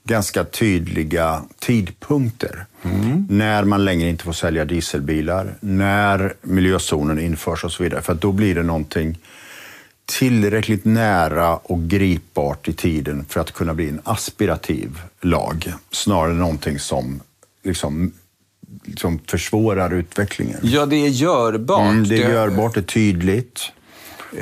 ganska 0.03 0.43
tydliga 0.43 1.41
tidpunkter. 1.59 2.65
Mm. 2.83 3.27
När 3.29 3.63
man 3.63 3.85
längre 3.85 4.09
inte 4.09 4.23
får 4.23 4.33
sälja 4.33 4.65
dieselbilar, 4.65 5.55
när 5.59 6.33
miljözonen 6.41 7.19
införs 7.19 7.63
och 7.63 7.71
så 7.71 7.83
vidare. 7.83 8.01
För 8.01 8.13
då 8.13 8.31
blir 8.31 8.55
det 8.55 8.63
någonting 8.63 9.17
tillräckligt 10.19 10.85
nära 10.85 11.55
och 11.55 11.83
gripbart 11.83 12.67
i 12.67 12.73
tiden 12.73 13.25
för 13.29 13.39
att 13.39 13.51
kunna 13.51 13.73
bli 13.73 13.89
en 13.89 14.01
aspirativ 14.03 15.01
lag, 15.21 15.73
snarare 15.91 16.31
än 16.31 16.39
någonting 16.39 16.79
som 16.79 17.19
liksom, 17.63 18.13
liksom 18.83 19.19
försvårar 19.27 19.93
utvecklingen. 19.93 20.59
Ja, 20.61 20.85
det 20.85 21.05
är 21.05 21.09
görbart. 21.09 21.91
Mm, 21.91 22.07
det 22.07 22.23
är 22.23 22.29
görbart, 22.29 22.73
det 22.73 22.79
är 22.79 22.83
tydligt. 22.83 23.71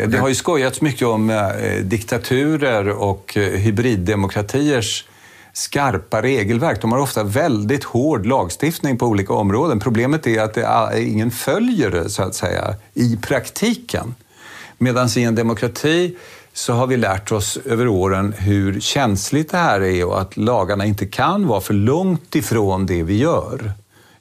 Det 0.07 0.17
har 0.17 0.29
ju 0.29 0.35
skojats 0.35 0.81
mycket 0.81 1.07
om 1.07 1.29
eh, 1.29 1.75
diktaturer 1.83 2.89
och 2.89 3.37
eh, 3.37 3.43
hybriddemokratiers 3.43 5.05
skarpa 5.53 6.21
regelverk. 6.21 6.81
De 6.81 6.91
har 6.91 6.99
ofta 6.99 7.23
väldigt 7.23 7.83
hård 7.83 8.25
lagstiftning 8.25 8.97
på 8.97 9.05
olika 9.05 9.33
områden. 9.33 9.79
Problemet 9.79 10.27
är 10.27 10.41
att 10.41 10.53
det, 10.53 11.03
ingen 11.03 11.31
följer 11.31 11.91
det, 11.91 12.09
så 12.09 12.23
att 12.23 12.35
säga, 12.35 12.75
i 12.93 13.17
praktiken. 13.21 14.15
Medan 14.77 15.09
i 15.17 15.23
en 15.23 15.35
demokrati 15.35 16.15
så 16.53 16.73
har 16.73 16.87
vi 16.87 16.97
lärt 16.97 17.31
oss 17.31 17.57
över 17.65 17.87
åren 17.87 18.33
hur 18.37 18.79
känsligt 18.79 19.51
det 19.51 19.57
här 19.57 19.81
är 19.81 20.05
och 20.05 20.21
att 20.21 20.37
lagarna 20.37 20.85
inte 20.85 21.05
kan 21.05 21.47
vara 21.47 21.61
för 21.61 21.73
långt 21.73 22.35
ifrån 22.35 22.85
det 22.85 23.03
vi 23.03 23.17
gör. 23.17 23.71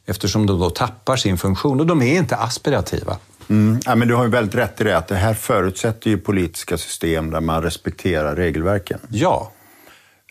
Eftersom 0.08 0.46
de 0.46 0.60
då 0.60 0.70
tappar 0.70 1.16
sin 1.16 1.38
funktion 1.38 1.80
och 1.80 1.86
de 1.86 2.02
är 2.02 2.18
inte 2.18 2.36
aspirativa. 2.36 3.16
Mm. 3.48 3.80
Ja, 3.84 3.94
men 3.94 4.08
du 4.08 4.14
har 4.14 4.24
ju 4.24 4.30
väldigt 4.30 4.54
rätt 4.54 4.80
i 4.80 4.84
det, 4.84 4.96
att 4.96 5.08
det 5.08 5.14
här 5.14 5.34
förutsätter 5.34 6.10
ju 6.10 6.18
politiska 6.18 6.78
system 6.78 7.30
där 7.30 7.40
man 7.40 7.62
respekterar 7.62 8.36
regelverken. 8.36 8.98
Ja. 9.08 9.52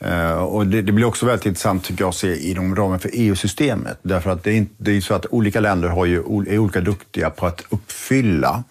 Uh, 0.05 0.31
och 0.31 0.67
det, 0.67 0.81
det, 0.81 0.91
blir 0.91 1.05
också 1.05 1.25
väldigt 1.25 1.45
intressant 1.45 1.83
tycker 1.83 2.03
jag 2.03 2.09
att 2.09 2.15
se 2.15 2.49
inom 2.49 2.75
ramen 2.75 2.99
för 2.99 3.09
EU-systemet. 3.13 3.99
Därför 4.01 4.29
att 4.29 4.43
det 4.43 4.51
är, 4.51 4.55
inte, 4.55 4.73
det 4.77 4.91
är 4.91 5.01
så 5.01 5.13
att 5.13 5.25
olika 5.25 5.59
länder 5.59 5.89
har 5.89 6.05
ju, 6.05 6.17
är 6.19 6.57
olika 6.57 6.81
duktiga 6.81 7.29
på 7.29 7.45
att 7.45 7.63
uppfylla 7.69 8.63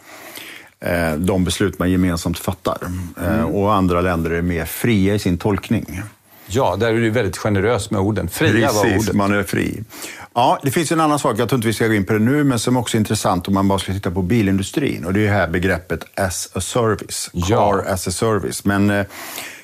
Eh, 0.81 1.15
de 1.15 1.45
beslut 1.45 1.79
man 1.79 1.91
gemensamt 1.91 2.39
fattar. 2.39 2.79
Eh, 3.21 3.35
mm. 3.35 3.47
Och 3.47 3.75
andra 3.75 4.01
länder 4.01 4.31
är 4.31 4.43
mer 4.43 4.65
fria 4.65 5.15
i 5.15 5.19
sin 5.19 5.39
tolkning. 5.39 6.03
Ja, 6.47 6.77
där 6.77 6.89
är 6.89 7.01
du 7.01 7.11
väldigt 7.11 7.37
generös 7.37 7.91
med 7.91 8.01
orden. 8.01 8.29
Fria 8.29 8.69
Precis, 8.69 8.75
var 8.75 8.99
ordet. 8.99 9.15
man 9.15 9.33
är 9.33 9.43
fri. 9.43 9.83
Ja, 10.35 10.59
det 10.63 10.71
finns 10.71 10.93
en 10.93 11.01
annan 11.01 11.19
sak, 11.19 11.39
jag 11.39 11.49
tror 11.49 11.59
inte 11.59 11.69
vi 11.69 11.75
ska 11.75 11.87
gå 11.87 11.95
in 11.95 12.05
på 12.05 12.13
det 12.13 12.19
nu, 12.19 12.45
men 12.45 12.59
som 12.59 12.77
också 12.77 12.97
är 12.97 12.99
intressant 12.99 13.49
om 13.49 13.55
man 13.55 13.69
bara 13.69 13.79
ska 13.79 13.93
titta 13.93 14.11
på 14.11 14.23
bilindustrin. 14.23 15.05
Och 15.05 15.13
det 15.13 15.21
är 15.21 15.25
det 15.25 15.33
här 15.33 15.49
begreppet 15.49 16.05
as 16.15 16.51
a 16.55 16.61
service. 16.61 17.31
Car 17.33 17.45
ja. 17.49 17.83
as 17.87 18.09
a 18.09 18.11
service. 18.11 18.65
Men 18.65 18.91
eh, 18.91 19.07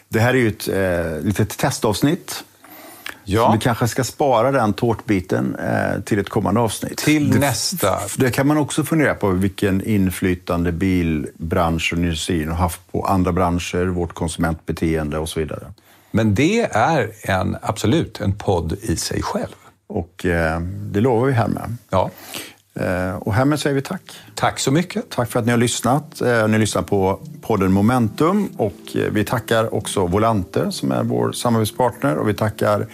det 0.09 0.21
här 0.21 0.35
är 0.35 0.39
ju 0.39 0.49
ett 0.49 0.69
eh, 0.69 1.27
litet 1.27 1.59
testavsnitt 1.59 2.45
Ja. 3.25 3.47
Så 3.47 3.53
vi 3.53 3.59
kanske 3.59 3.89
ska 3.89 4.05
spara 4.05 4.51
den 4.51 4.73
tårtbiten 4.73 5.57
eh, 5.57 6.01
till 6.01 6.19
ett 6.19 6.29
kommande 6.29 6.61
avsnitt. 6.61 6.97
Till 6.99 7.31
det, 7.31 7.39
nästa. 7.39 7.99
Det 8.17 8.31
kan 8.31 8.47
man 8.47 8.57
också 8.57 8.85
fundera 8.85 9.15
på 9.15 9.31
vilken 9.31 9.85
inflytande 9.85 10.73
bilbranschen 10.73 11.99
och 11.99 12.05
industrin 12.05 12.49
har 12.49 12.57
haft 12.57 12.93
på 12.93 13.07
andra 13.07 13.33
branscher, 13.33 13.87
vårt 13.87 14.13
konsumentbeteende 14.13 15.19
och 15.19 15.29
så 15.29 15.41
vidare. 15.41 15.73
Men 16.13 16.35
det 16.35 16.61
är 16.73 17.11
en, 17.23 17.57
absolut 17.63 18.21
en 18.21 18.33
podd 18.33 18.73
i 18.83 18.97
sig 18.97 19.23
själv. 19.23 19.55
Och 19.87 20.27
eh, 20.27 20.61
det 20.61 21.01
lovar 21.01 21.27
vi 21.27 21.33
härmed. 21.33 21.77
Ja. 21.91 22.11
Eh, 22.75 23.15
och 23.15 23.35
härmed 23.35 23.61
säger 23.61 23.77
vi 23.77 23.83
tack. 23.83 24.21
Tack 24.35 24.59
så 24.59 24.71
mycket. 24.71 25.11
Tack 25.11 25.31
för 25.31 25.41
att 25.41 25.47
ni 25.47 25.51
har 25.51 25.59
lyssnat. 25.59 26.21
Eh, 26.21 26.49
ni 26.49 26.59
lyssnar 26.59 26.83
på 26.83 27.21
podden 27.41 27.73
Momentum 27.73 28.49
och 28.57 28.97
eh, 28.97 29.11
vi 29.13 29.25
tackar 29.25 29.75
också 29.75 30.07
Volante 30.07 30.73
som 30.73 30.93
är 30.93 31.03
vår 31.03 31.33
samarbetspartner 31.33 32.17
och 32.17 32.29
vi 32.29 32.35
tackar 32.35 32.87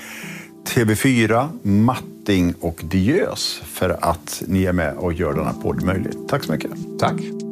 TV4, 0.67 1.49
Matting 1.63 2.55
och 2.61 2.81
Diös 2.85 3.63
för 3.65 3.99
att 4.01 4.43
ni 4.47 4.65
är 4.65 4.73
med 4.73 4.95
och 4.97 5.13
gör 5.13 5.33
denna 5.33 5.53
podd 5.53 5.83
möjlig. 5.83 6.13
Tack 6.29 6.45
så 6.45 6.53
mycket. 6.53 6.71
Tack. 6.99 7.48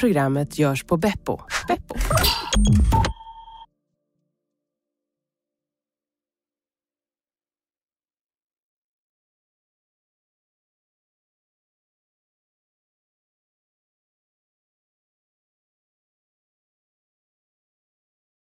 Programmet 0.00 0.58
görs 0.58 0.82
på 0.82 0.96
Beppo. 0.96 1.38
Beppo. 1.68 1.94